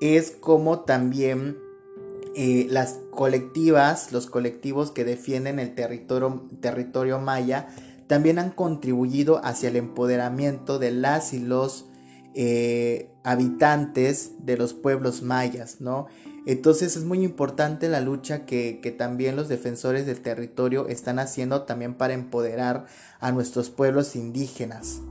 es 0.00 0.30
cómo 0.30 0.80
también 0.80 1.56
eh, 2.34 2.66
las 2.70 2.98
colectivas, 3.10 4.12
los 4.12 4.26
colectivos 4.26 4.90
que 4.90 5.04
defienden 5.04 5.58
el 5.58 5.74
territorio, 5.74 6.46
territorio 6.60 7.18
maya, 7.18 7.68
también 8.06 8.38
han 8.38 8.50
contribuido 8.50 9.44
hacia 9.44 9.68
el 9.68 9.76
empoderamiento 9.76 10.78
de 10.78 10.92
las 10.92 11.32
y 11.32 11.40
los 11.40 11.86
eh, 12.34 13.10
habitantes 13.24 14.32
de 14.40 14.56
los 14.56 14.72
pueblos 14.74 15.22
mayas, 15.22 15.80
¿no? 15.80 16.06
Entonces 16.48 16.96
es 16.96 17.04
muy 17.04 17.24
importante 17.24 17.90
la 17.90 18.00
lucha 18.00 18.46
que, 18.46 18.80
que, 18.82 18.90
también 18.90 19.36
los 19.36 19.50
defensores 19.50 20.06
del 20.06 20.22
territorio 20.22 20.88
están 20.88 21.18
haciendo 21.18 21.64
también 21.64 21.92
para 21.92 22.14
empoderar 22.14 22.86
a 23.20 23.32
nuestros 23.32 23.68
pueblos 23.68 24.16
indígenas. 24.16 25.02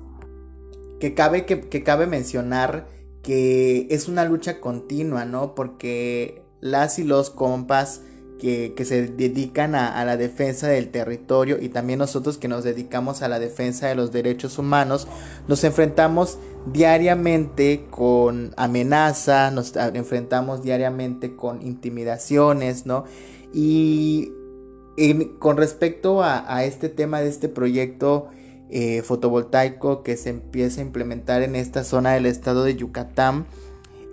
Que 1.00 1.14
cabe, 1.14 1.46
que, 1.46 1.84
cabe 1.84 2.08
mencionar 2.08 2.88
que 3.22 3.86
es 3.92 4.08
una 4.08 4.26
lucha 4.26 4.60
continua, 4.60 5.26
¿no? 5.26 5.54
Porque 5.54 6.42
las 6.60 6.98
y 6.98 7.04
los 7.04 7.30
compas 7.30 8.02
que, 8.40 8.74
se 8.86 9.08
dedican 9.08 9.76
a, 9.76 10.04
la 10.06 10.18
defensa 10.18 10.68
del 10.68 10.90
territorio 10.90 11.58
y 11.60 11.70
también 11.70 12.00
nosotros 12.00 12.38
que 12.38 12.48
nos 12.48 12.64
dedicamos 12.64 13.22
a 13.22 13.28
la 13.28 13.40
defensa 13.40 13.88
de 13.88 13.96
los 13.96 14.12
derechos 14.12 14.58
humanos, 14.58 15.08
nos 15.48 15.64
enfrentamos 15.64 16.38
diariamente 16.72 17.86
con 17.90 18.54
amenaza, 18.58 19.52
nos 19.52 19.76
enfrentamos 19.76 20.62
diariamente 20.62 21.36
con 21.36 21.62
intimidaciones, 21.62 22.86
¿no? 22.86 23.06
Y 23.54 24.32
con 25.40 25.58
respecto 25.58 26.24
a, 26.24 26.64
este 26.64 26.90
tema 26.90 27.22
de 27.22 27.30
este 27.30 27.50
proyecto 27.50 28.28
eh, 28.70 29.02
fotovoltaico 29.04 30.04
que 30.04 30.18
se 30.18 30.30
empieza 30.30 30.82
a 30.82 30.84
implementar 30.84 31.42
en 31.42 31.56
esta 31.56 31.84
zona 31.84 32.14
del 32.14 32.26
estado 32.26 32.64
de 32.64 32.76
Yucatán, 32.76 33.46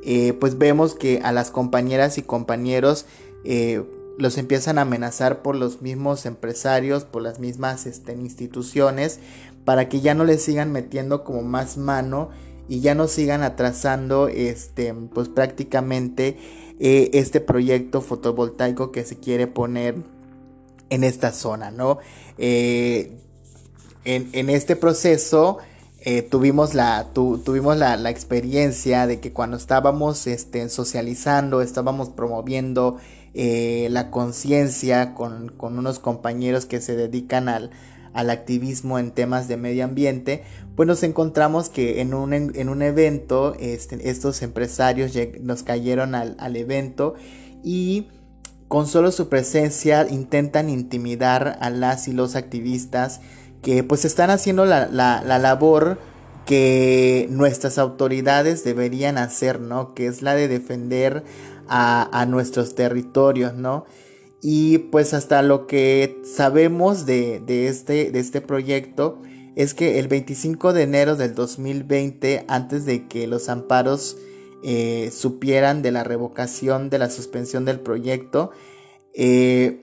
eh, 0.04 0.34
pues 0.34 0.58
vemos 0.58 0.94
que 0.94 1.20
a 1.24 1.32
las 1.32 1.50
compañeras 1.50 2.18
y 2.18 2.22
compañeros 2.22 3.06
eh, 3.44 3.82
los 4.18 4.38
empiezan 4.38 4.79
a 4.79 4.83
amenazar 4.83 5.42
por 5.42 5.57
los 5.57 5.83
mismos 5.83 6.27
empresarios, 6.27 7.05
por 7.05 7.22
las 7.22 7.40
mismas 7.40 7.87
este, 7.87 8.12
instituciones, 8.12 9.20
para 9.64 9.88
que 9.88 10.00
ya 10.00 10.14
no 10.14 10.24
les 10.24 10.42
sigan 10.42 10.72
metiendo 10.72 11.24
como 11.24 11.42
más 11.42 11.77
mano 11.77 12.31
y 12.68 12.81
ya 12.81 12.94
no 12.94 13.09
sigan 13.09 13.42
atrasando 13.42 14.29
este, 14.29 14.94
pues 14.94 15.29
prácticamente 15.29 16.37
eh, 16.81 17.11
este 17.14 17.40
proyecto 17.40 18.00
fotovoltaico 18.00 18.92
que 18.92 19.05
se 19.05 19.16
quiere 19.16 19.46
poner 19.46 19.96
en 20.90 21.05
esta 21.05 21.33
zona, 21.33 21.70
¿no? 21.70 21.98
Eh, 22.38 23.18
en, 24.05 24.50
este 24.50 24.77
proceso 24.77 25.59
eh, 26.00 26.20
tuvimos, 26.20 26.74
la, 26.74 27.07
tuvimos 27.14 27.79
la, 27.79 28.11
experiencia 28.11 29.07
de 29.07 29.18
que 29.18 29.33
cuando 29.33 29.57
estábamos 29.57 30.27
este, 30.27 30.68
socializando, 30.68 31.62
estábamos 31.62 32.11
promoviendo 32.11 32.98
eh, 33.35 33.88
la 33.90 34.12
conciencia 34.12 35.12
con, 35.14 35.55
unos 35.59 35.99
compañeros 35.99 36.66
que 36.66 36.81
se 36.81 36.94
dedican 36.94 37.49
al, 37.49 37.70
activismo 38.14 39.01
en 39.01 39.11
temas 39.11 39.49
de 39.49 39.57
medio 39.57 39.85
ambiente, 39.85 40.44
pues 40.77 40.87
nos 40.87 41.03
encontramos 41.03 41.68
que 41.68 42.01
en 42.01 42.14
un, 42.14 42.33
en 42.33 42.68
un 42.68 42.81
evento 42.81 43.57
este, 43.59 44.09
estos 44.09 44.40
empresarios 44.42 45.12
nos 45.40 45.64
cayeron 45.64 46.14
al, 46.14 46.57
evento 46.57 47.14
y 47.64 48.07
con 48.68 48.87
solo 48.87 49.11
su 49.11 49.29
presencia 49.29 50.07
intentan 50.09 50.70
intimidar 50.70 51.59
a 51.61 51.70
las 51.70 52.07
y 52.07 52.12
los 52.12 52.37
activistas 52.37 53.20
que 53.62 53.83
pues 53.83 54.05
están 54.05 54.31
haciendo 54.31 54.64
la, 54.64 54.87
la 54.87 55.38
labor 55.38 55.99
que 56.44 57.27
nuestras 57.31 57.79
autoridades 57.79 58.64
deberían 58.64 59.18
hacer, 59.18 59.61
¿no? 59.61 59.94
Que 59.94 60.07
es 60.07 60.23
la 60.23 60.35
de 60.35 60.49
defender 60.49 61.25
a, 61.68 62.27
nuestros 62.29 62.74
territorios, 62.74 63.55
¿no? 63.55 63.85
Y 64.42 64.79
pues 64.79 65.14
hasta 65.14 65.42
lo 65.42 65.66
que 65.66 66.20
sabemos 66.24 67.07
de, 67.07 67.42
este, 67.68 68.11
de 68.11 68.20
este 68.20 68.40
proyecto 68.40 69.20
es 69.57 69.74
que 69.74 69.98
el 69.98 70.09
25 70.09 70.72
de 70.72 70.83
enero 70.83 71.16
del 71.16 71.35
2020, 71.35 72.44
antes 72.48 72.85
de 72.85 73.07
que 73.07 73.27
los 73.27 73.48
amparos 73.48 74.16
eh, 74.62 75.11
supieran 75.12 75.83
de 75.83 75.92
la 75.92 76.05
revocación 76.05 76.90
de 76.90 76.98
la 76.98 77.11
suspensión 77.11 77.64
del 77.64 77.81
proyecto, 77.81 78.50
eh, 79.14 79.83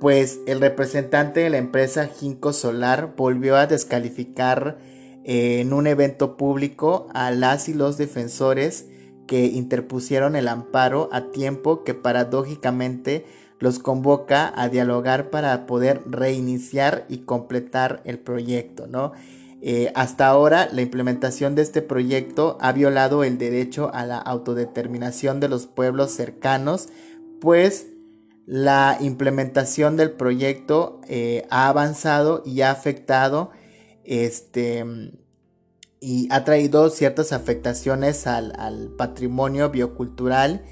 pues 0.00 0.40
el 0.46 0.60
representante 0.60 1.40
de 1.40 1.50
la 1.50 1.58
empresa 1.58 2.06
Ginkgo 2.06 2.52
Solar 2.52 3.14
volvió 3.16 3.56
a 3.56 3.66
descalificar 3.66 4.78
eh, 5.24 5.60
en 5.60 5.72
un 5.72 5.86
evento 5.86 6.36
público 6.36 7.08
a 7.14 7.30
las 7.30 7.68
y 7.68 7.74
los 7.74 7.96
defensores 7.96 8.86
que 9.32 9.46
interpusieron 9.46 10.36
el 10.36 10.46
amparo 10.46 11.08
a 11.10 11.30
tiempo 11.30 11.84
que 11.84 11.94
paradójicamente 11.94 13.24
los 13.60 13.78
convoca 13.78 14.52
a 14.54 14.68
dialogar 14.68 15.30
para 15.30 15.64
poder 15.64 16.02
reiniciar 16.04 17.06
y 17.08 17.20
completar 17.20 18.02
el 18.04 18.18
proyecto, 18.18 18.86
¿no? 18.88 19.12
Eh, 19.62 19.90
hasta 19.94 20.26
ahora 20.26 20.68
la 20.70 20.82
implementación 20.82 21.54
de 21.54 21.62
este 21.62 21.80
proyecto 21.80 22.58
ha 22.60 22.72
violado 22.72 23.24
el 23.24 23.38
derecho 23.38 23.90
a 23.94 24.04
la 24.04 24.18
autodeterminación 24.18 25.40
de 25.40 25.48
los 25.48 25.66
pueblos 25.66 26.10
cercanos, 26.10 26.90
pues 27.40 27.86
la 28.44 28.98
implementación 29.00 29.96
del 29.96 30.10
proyecto 30.10 31.00
eh, 31.08 31.46
ha 31.48 31.68
avanzado 31.68 32.42
y 32.44 32.60
ha 32.60 32.70
afectado 32.70 33.50
este, 34.04 34.84
y 36.02 36.26
ha 36.32 36.44
traído 36.44 36.90
ciertas 36.90 37.32
afectaciones 37.32 38.26
al, 38.26 38.90
patrimonio 38.98 39.70
biocultural 39.70 40.64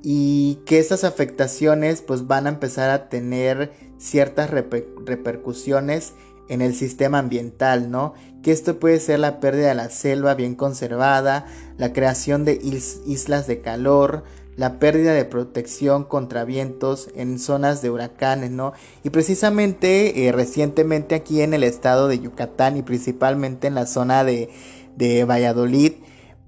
y 0.00 0.60
que 0.64 0.78
estas 0.78 1.02
afectaciones 1.02 2.02
pues 2.02 2.28
van 2.28 2.46
a 2.46 2.50
empezar 2.50 2.90
a 2.90 3.08
tener 3.08 3.72
ciertas 3.98 4.48
repercusiones 4.48 6.12
en 6.48 6.62
el 6.62 6.72
sistema 6.76 7.18
ambiental, 7.18 7.90
¿no? 7.90 8.14
Que 8.44 8.52
esto 8.52 8.78
puede 8.78 9.00
ser 9.00 9.18
la 9.18 9.40
pérdida 9.40 9.68
de 9.68 9.74
la 9.74 9.90
selva 9.90 10.34
bien 10.34 10.54
conservada, 10.54 11.46
la 11.78 11.92
creación 11.92 12.44
de 12.44 12.60
islas 12.62 13.48
de 13.48 13.60
calor, 13.60 14.22
la 14.56 14.78
pérdida 14.78 15.12
de 15.12 15.24
protección 15.24 16.04
contra 16.04 16.44
vientos 16.44 17.08
en 17.14 17.38
zonas 17.38 17.82
de 17.82 17.90
huracanes, 17.90 18.50
¿no? 18.50 18.72
Y 19.04 19.10
precisamente 19.10 20.26
eh, 20.26 20.32
recientemente 20.32 21.14
aquí 21.14 21.42
en 21.42 21.54
el 21.54 21.62
estado 21.62 22.08
de 22.08 22.18
Yucatán 22.18 22.76
y 22.76 22.82
principalmente 22.82 23.66
en 23.66 23.74
la 23.74 23.86
zona 23.86 24.24
de, 24.24 24.48
de 24.96 25.24
Valladolid, 25.24 25.92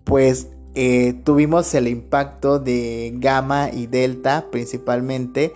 pues 0.05 0.49
eh, 0.75 1.15
tuvimos 1.25 1.75
el 1.75 1.89
impacto 1.89 2.59
de 2.59 3.13
gamma 3.17 3.71
y 3.71 3.87
delta 3.87 4.47
principalmente 4.51 5.53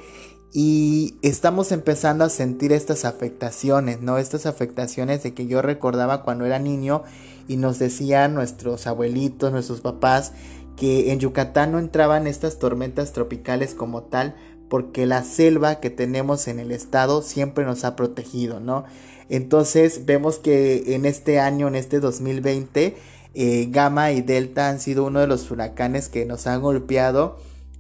y 0.53 1.15
estamos 1.23 1.73
empezando 1.73 2.25
a 2.25 2.29
sentir 2.29 2.73
estas 2.73 3.07
afectaciones, 3.07 4.03
¿no? 4.03 4.19
Estas 4.19 4.45
afectaciones 4.45 5.23
de 5.23 5.33
que 5.33 5.47
yo 5.47 5.63
recordaba 5.63 6.23
cuando 6.23 6.45
era 6.45 6.59
niño 6.59 7.05
y 7.49 7.57
nos 7.57 7.79
decían 7.79 8.35
nuestros 8.35 8.87
abuelitos, 8.87 9.51
nuestros 9.51 9.81
papás, 9.81 10.33
que 10.77 11.13
en 11.13 11.21
Yucatán 11.21 11.73
no 11.73 11.79
entraban 11.79 12.27
estas 12.27 12.59
tormentas 12.59 13.13
tropicales 13.13 13.75
como 13.75 14.03
tal, 14.03 14.35
porque 14.69 15.05
la 15.07 15.23
selva 15.23 15.81
que 15.81 15.91
tenemos 15.91 16.49
en 16.49 16.59
el 16.59 16.73
estado 16.73 17.23
siempre 17.23 17.65
nos 17.65 17.85
ha 17.85 17.95
protegido, 17.95 18.59
¿no? 18.59 18.85
Entonces 19.29 20.07
vemos 20.07 20.39
que 20.39 20.95
en 20.95 21.05
este 21.05 21.41
año, 21.41 21.69
en 21.69 21.75
este 21.75 22.01
2020, 22.01 22.97
eh, 23.35 23.69
Gamma 23.71 24.13
y 24.13 24.23
Delta 24.23 24.69
han 24.69 24.81
sido 24.81 25.05
uno 25.05 25.21
de 25.21 25.27
los 25.27 25.51
huracanes 25.51 26.09
que 26.09 26.27
nos 26.27 26.47
han 26.47 26.61
golpeado 26.61 27.39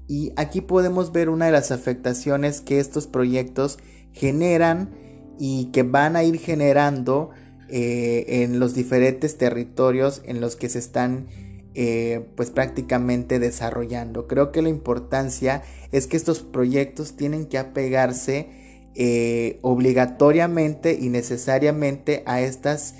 y 0.08 0.32
aquí 0.36 0.60
podemos 0.60 1.12
ver 1.12 1.28
una 1.28 1.46
de 1.46 1.52
las 1.52 1.70
afectaciones 1.70 2.60
que 2.60 2.80
estos 2.80 3.06
proyectos 3.06 3.78
generan 4.12 4.90
y 5.38 5.66
que 5.72 5.82
van 5.82 6.16
a 6.16 6.24
ir 6.24 6.38
generando 6.38 7.30
eh, 7.68 8.42
en 8.42 8.60
los 8.60 8.74
diferentes 8.74 9.38
territorios 9.38 10.22
en 10.24 10.40
los 10.40 10.56
que 10.56 10.68
se 10.68 10.78
están 10.78 11.28
eh, 11.74 12.26
pues 12.36 12.50
prácticamente 12.50 13.38
desarrollando. 13.38 14.26
Creo 14.26 14.52
que 14.52 14.62
la 14.62 14.68
importancia 14.68 15.62
es 15.90 16.06
que 16.06 16.16
estos 16.16 16.40
proyectos 16.40 17.16
tienen 17.16 17.46
que 17.46 17.58
apegarse 17.58 18.48
eh, 18.94 19.58
obligatoriamente 19.62 20.98
y 21.00 21.08
necesariamente 21.08 22.22
a 22.26 22.40
estas 22.40 22.94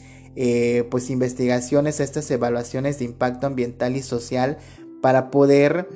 pues 0.89 1.11
investigaciones, 1.11 2.01
a 2.01 2.05
estas 2.05 2.31
evaluaciones 2.31 2.99
de 2.99 3.05
impacto 3.05 3.47
ambiental 3.47 3.97
y 3.97 4.03
social 4.03 4.57
para 5.03 5.31
poder 5.31 5.87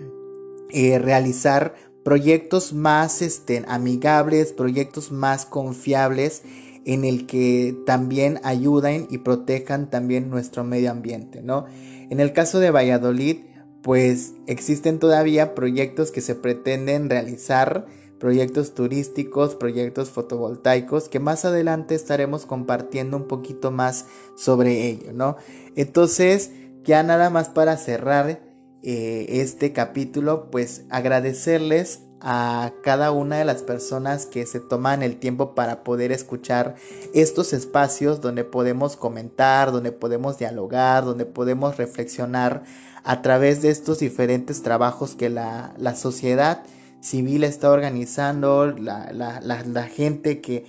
eh, 0.70 0.98
realizar 0.98 1.74
proyectos 2.04 2.72
más 2.72 3.22
este, 3.22 3.64
amigables, 3.68 4.52
proyectos 4.52 5.12
más 5.12 5.46
confiables 5.46 6.42
en 6.86 7.04
el 7.04 7.26
que 7.26 7.76
también 7.84 8.40
ayuden 8.44 9.08
y 9.10 9.18
protejan 9.18 9.90
también 9.90 10.30
nuestro 10.30 10.64
medio 10.64 10.92
ambiente, 10.92 11.42
¿no? 11.42 11.66
En 12.08 12.20
el 12.20 12.32
caso 12.32 12.60
de 12.60 12.70
Valladolid, 12.70 13.38
pues 13.82 14.34
existen 14.46 15.00
todavía 15.00 15.54
proyectos 15.54 16.12
que 16.12 16.20
se 16.20 16.36
pretenden 16.36 17.10
realizar, 17.10 17.86
proyectos 18.20 18.74
turísticos, 18.74 19.56
proyectos 19.56 20.10
fotovoltaicos, 20.10 21.08
que 21.08 21.18
más 21.18 21.44
adelante 21.44 21.96
estaremos 21.96 22.46
compartiendo 22.46 23.16
un 23.16 23.26
poquito 23.26 23.72
más 23.72 24.06
sobre 24.36 24.88
ello, 24.88 25.12
¿no? 25.12 25.36
Entonces, 25.74 26.52
ya 26.84 27.02
nada 27.02 27.30
más 27.30 27.48
para 27.48 27.76
cerrar, 27.76 28.40
eh, 28.82 29.40
este 29.40 29.72
capítulo, 29.72 30.52
pues 30.52 30.84
agradecerles 30.88 32.05
a 32.20 32.72
cada 32.82 33.10
una 33.10 33.36
de 33.36 33.44
las 33.44 33.62
personas 33.62 34.26
que 34.26 34.46
se 34.46 34.60
toman 34.60 35.02
el 35.02 35.16
tiempo 35.18 35.54
para 35.54 35.84
poder 35.84 36.12
escuchar 36.12 36.76
estos 37.14 37.52
espacios 37.52 38.20
donde 38.20 38.44
podemos 38.44 38.96
comentar, 38.96 39.72
donde 39.72 39.92
podemos 39.92 40.38
dialogar, 40.38 41.04
donde 41.04 41.26
podemos 41.26 41.76
reflexionar 41.76 42.62
a 43.04 43.22
través 43.22 43.62
de 43.62 43.70
estos 43.70 43.98
diferentes 43.98 44.62
trabajos 44.62 45.14
que 45.14 45.28
la, 45.28 45.74
sociedad 45.94 46.62
civil 47.00 47.44
está 47.44 47.70
organizando, 47.70 48.66
la, 48.66 49.40
la 49.42 49.82
gente 49.84 50.40
que 50.40 50.64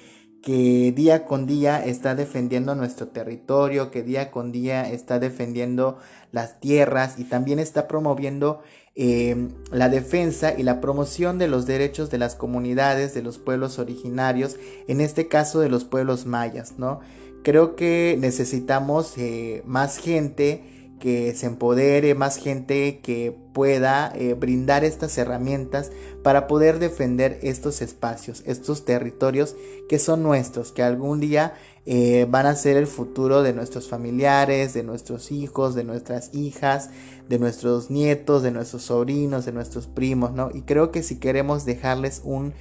que 0.47 0.93
día 0.95 1.25
con 1.25 1.45
día 1.45 1.83
está 1.83 2.15
defendiendo 2.15 2.73
nuestro 2.73 3.09
territorio, 3.09 3.91
que 3.91 4.01
día 4.01 4.31
con 4.31 4.53
día 4.53 4.89
está 4.89 5.19
defendiendo 5.19 5.97
las 6.31 6.61
tierras 6.61 7.19
y 7.19 7.25
también 7.25 7.59
está 7.59 7.85
promoviendo 7.89 8.61
em, 8.95 9.49
la 9.73 9.89
defensa 9.89 10.53
y 10.57 10.63
la 10.63 10.79
promoción 10.79 11.37
de 11.37 11.49
los 11.49 11.65
derechos 11.65 12.09
de 12.09 12.19
las 12.19 12.35
comunidades, 12.35 13.13
de 13.13 13.23
los 13.23 13.39
pueblos 13.39 13.77
originarios, 13.77 14.55
en 14.87 15.01
este 15.01 15.27
caso 15.27 15.59
de 15.59 15.67
los 15.67 15.83
pueblos 15.83 16.25
mayas, 16.25 16.75
¿no? 16.77 17.01
Creo 17.43 17.75
que 17.75 18.15
necesitamos 18.17 19.17
eh, 19.17 19.63
más 19.65 19.97
gente 19.97 20.76
que 20.99 21.33
se 21.35 21.45
empodere, 21.45 22.15
más 22.15 22.37
gente 22.37 22.99
que 22.99 23.35
pueda 23.53 24.11
eh, 24.15 24.33
brindar 24.33 24.83
estas 24.83 25.17
herramientas 25.17 25.91
para 26.23 26.47
poder 26.47 26.79
defender 26.79 27.39
estos 27.41 27.81
espacios, 27.81 28.43
estos 28.45 28.85
territorios 28.85 29.55
que 29.89 29.99
son 29.99 30.23
nuestros, 30.23 30.71
que 30.71 30.83
algún 30.83 31.19
día 31.19 31.53
eh, 31.85 32.27
van 32.29 32.45
a 32.45 32.55
ser 32.55 32.77
el 32.77 32.87
futuro 32.87 33.43
de 33.43 33.53
nuestros 33.53 33.87
familiares, 33.87 34.73
de 34.73 34.83
nuestros 34.83 35.31
hijos, 35.31 35.73
de 35.73 35.83
nuestras 35.83 36.33
hijas, 36.33 36.89
de 37.29 37.39
nuestros 37.39 37.89
nietos, 37.89 38.43
de 38.43 38.51
nuestros 38.51 38.83
sobrinos, 38.83 39.45
de 39.45 39.53
nuestros 39.53 39.87
primos, 39.87 40.33
¿no? 40.33 40.49
Y 40.53 40.63
creo 40.63 40.91
que 40.91 41.03
si 41.03 41.17
queremos 41.17 41.65
dejarles 41.65 42.21
un 42.25 42.53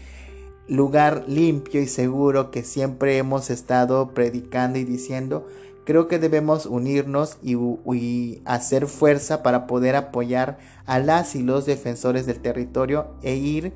lugar 0.69 1.25
limpio 1.29 1.81
y 1.81 1.87
seguro 1.87 2.51
que 2.51 2.63
siempre 2.63 3.19
hemos 3.19 3.51
estado 3.51 4.15
predicando 4.15 4.79
y 4.79 4.85
diciendo, 4.85 5.47
creo 5.87 6.09
que 6.09 6.19
debemos 6.19 6.67
unirnos 6.67 7.39
y, 7.43 8.43
hacer 8.45 8.89
fuerza 8.89 9.43
para 9.43 9.67
poder 9.67 9.97
apoyar 9.97 10.59
a 10.85 10.99
las 10.99 11.35
y 11.35 11.43
los 11.43 11.65
defensores 11.65 12.27
del 12.27 12.41
territorio 12.41 13.15
e 13.23 13.37
ir 13.37 13.73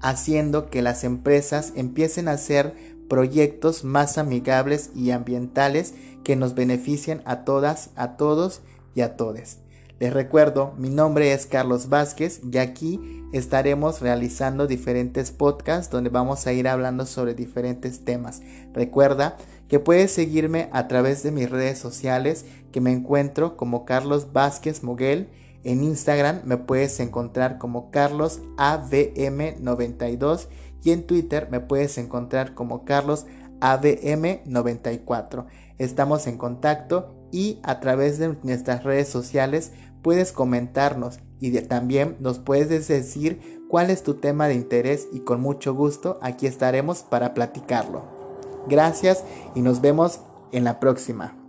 haciendo 0.00 0.70
que 0.70 0.82
las 0.82 1.02
empresas 1.02 1.72
empiecen 1.74 2.28
a 2.28 2.32
hacer 2.32 2.74
proyectos 3.08 3.84
más 3.84 4.18
amigables 4.18 4.90
y 4.94 5.10
ambientales 5.10 5.94
que 6.22 6.36
nos 6.36 6.54
beneficien 6.54 7.22
a 7.24 7.44
todas, 7.44 7.90
a 7.96 8.16
todos 8.16 8.60
y 8.94 9.00
a 9.00 9.16
todes. 9.16 9.58
Les 9.98 10.12
recuerdo, 10.12 10.74
mi 10.78 10.90
nombre 10.90 11.32
es 11.32 11.46
Carlos 11.46 11.88
Vázquez 11.88 12.40
y 12.50 12.58
aquí 12.58 13.00
estaremos 13.32 14.00
realizando 14.00 14.66
diferentes 14.66 15.30
podcasts 15.30 15.90
donde 15.90 16.10
vamos 16.10 16.46
a 16.46 16.52
ir 16.52 16.68
hablando 16.68 17.06
sobre 17.06 17.34
diferentes 17.34 18.04
temas. 18.04 18.42
Recuerda 18.72 19.36
que 19.70 19.78
puedes 19.78 20.10
seguirme 20.10 20.68
a 20.72 20.88
través 20.88 21.22
de 21.22 21.30
mis 21.30 21.48
redes 21.48 21.78
sociales 21.78 22.44
que 22.72 22.80
me 22.80 22.90
encuentro 22.90 23.56
como 23.56 23.84
Carlos 23.84 24.32
Vázquez 24.32 24.82
Moguel. 24.82 25.28
En 25.62 25.84
Instagram 25.84 26.40
me 26.44 26.56
puedes 26.56 26.98
encontrar 26.98 27.56
como 27.58 27.92
Carlos 27.92 28.40
AVM92 28.56 30.48
y 30.82 30.90
en 30.90 31.06
Twitter 31.06 31.46
me 31.52 31.60
puedes 31.60 31.98
encontrar 31.98 32.54
como 32.54 32.84
Carlos 32.84 33.26
AVM94. 33.60 35.46
Estamos 35.78 36.26
en 36.26 36.36
contacto 36.36 37.14
y 37.30 37.60
a 37.62 37.78
través 37.78 38.18
de 38.18 38.36
nuestras 38.42 38.82
redes 38.82 39.08
sociales 39.08 39.70
puedes 40.02 40.32
comentarnos 40.32 41.20
y 41.38 41.52
también 41.60 42.16
nos 42.18 42.40
puedes 42.40 42.88
decir 42.88 43.62
cuál 43.68 43.90
es 43.90 44.02
tu 44.02 44.14
tema 44.14 44.48
de 44.48 44.54
interés 44.54 45.06
y 45.12 45.20
con 45.20 45.40
mucho 45.40 45.74
gusto 45.74 46.18
aquí 46.22 46.48
estaremos 46.48 47.02
para 47.02 47.34
platicarlo. 47.34 48.19
Gracias 48.68 49.24
y 49.54 49.62
nos 49.62 49.80
vemos 49.80 50.20
en 50.52 50.64
la 50.64 50.80
próxima. 50.80 51.39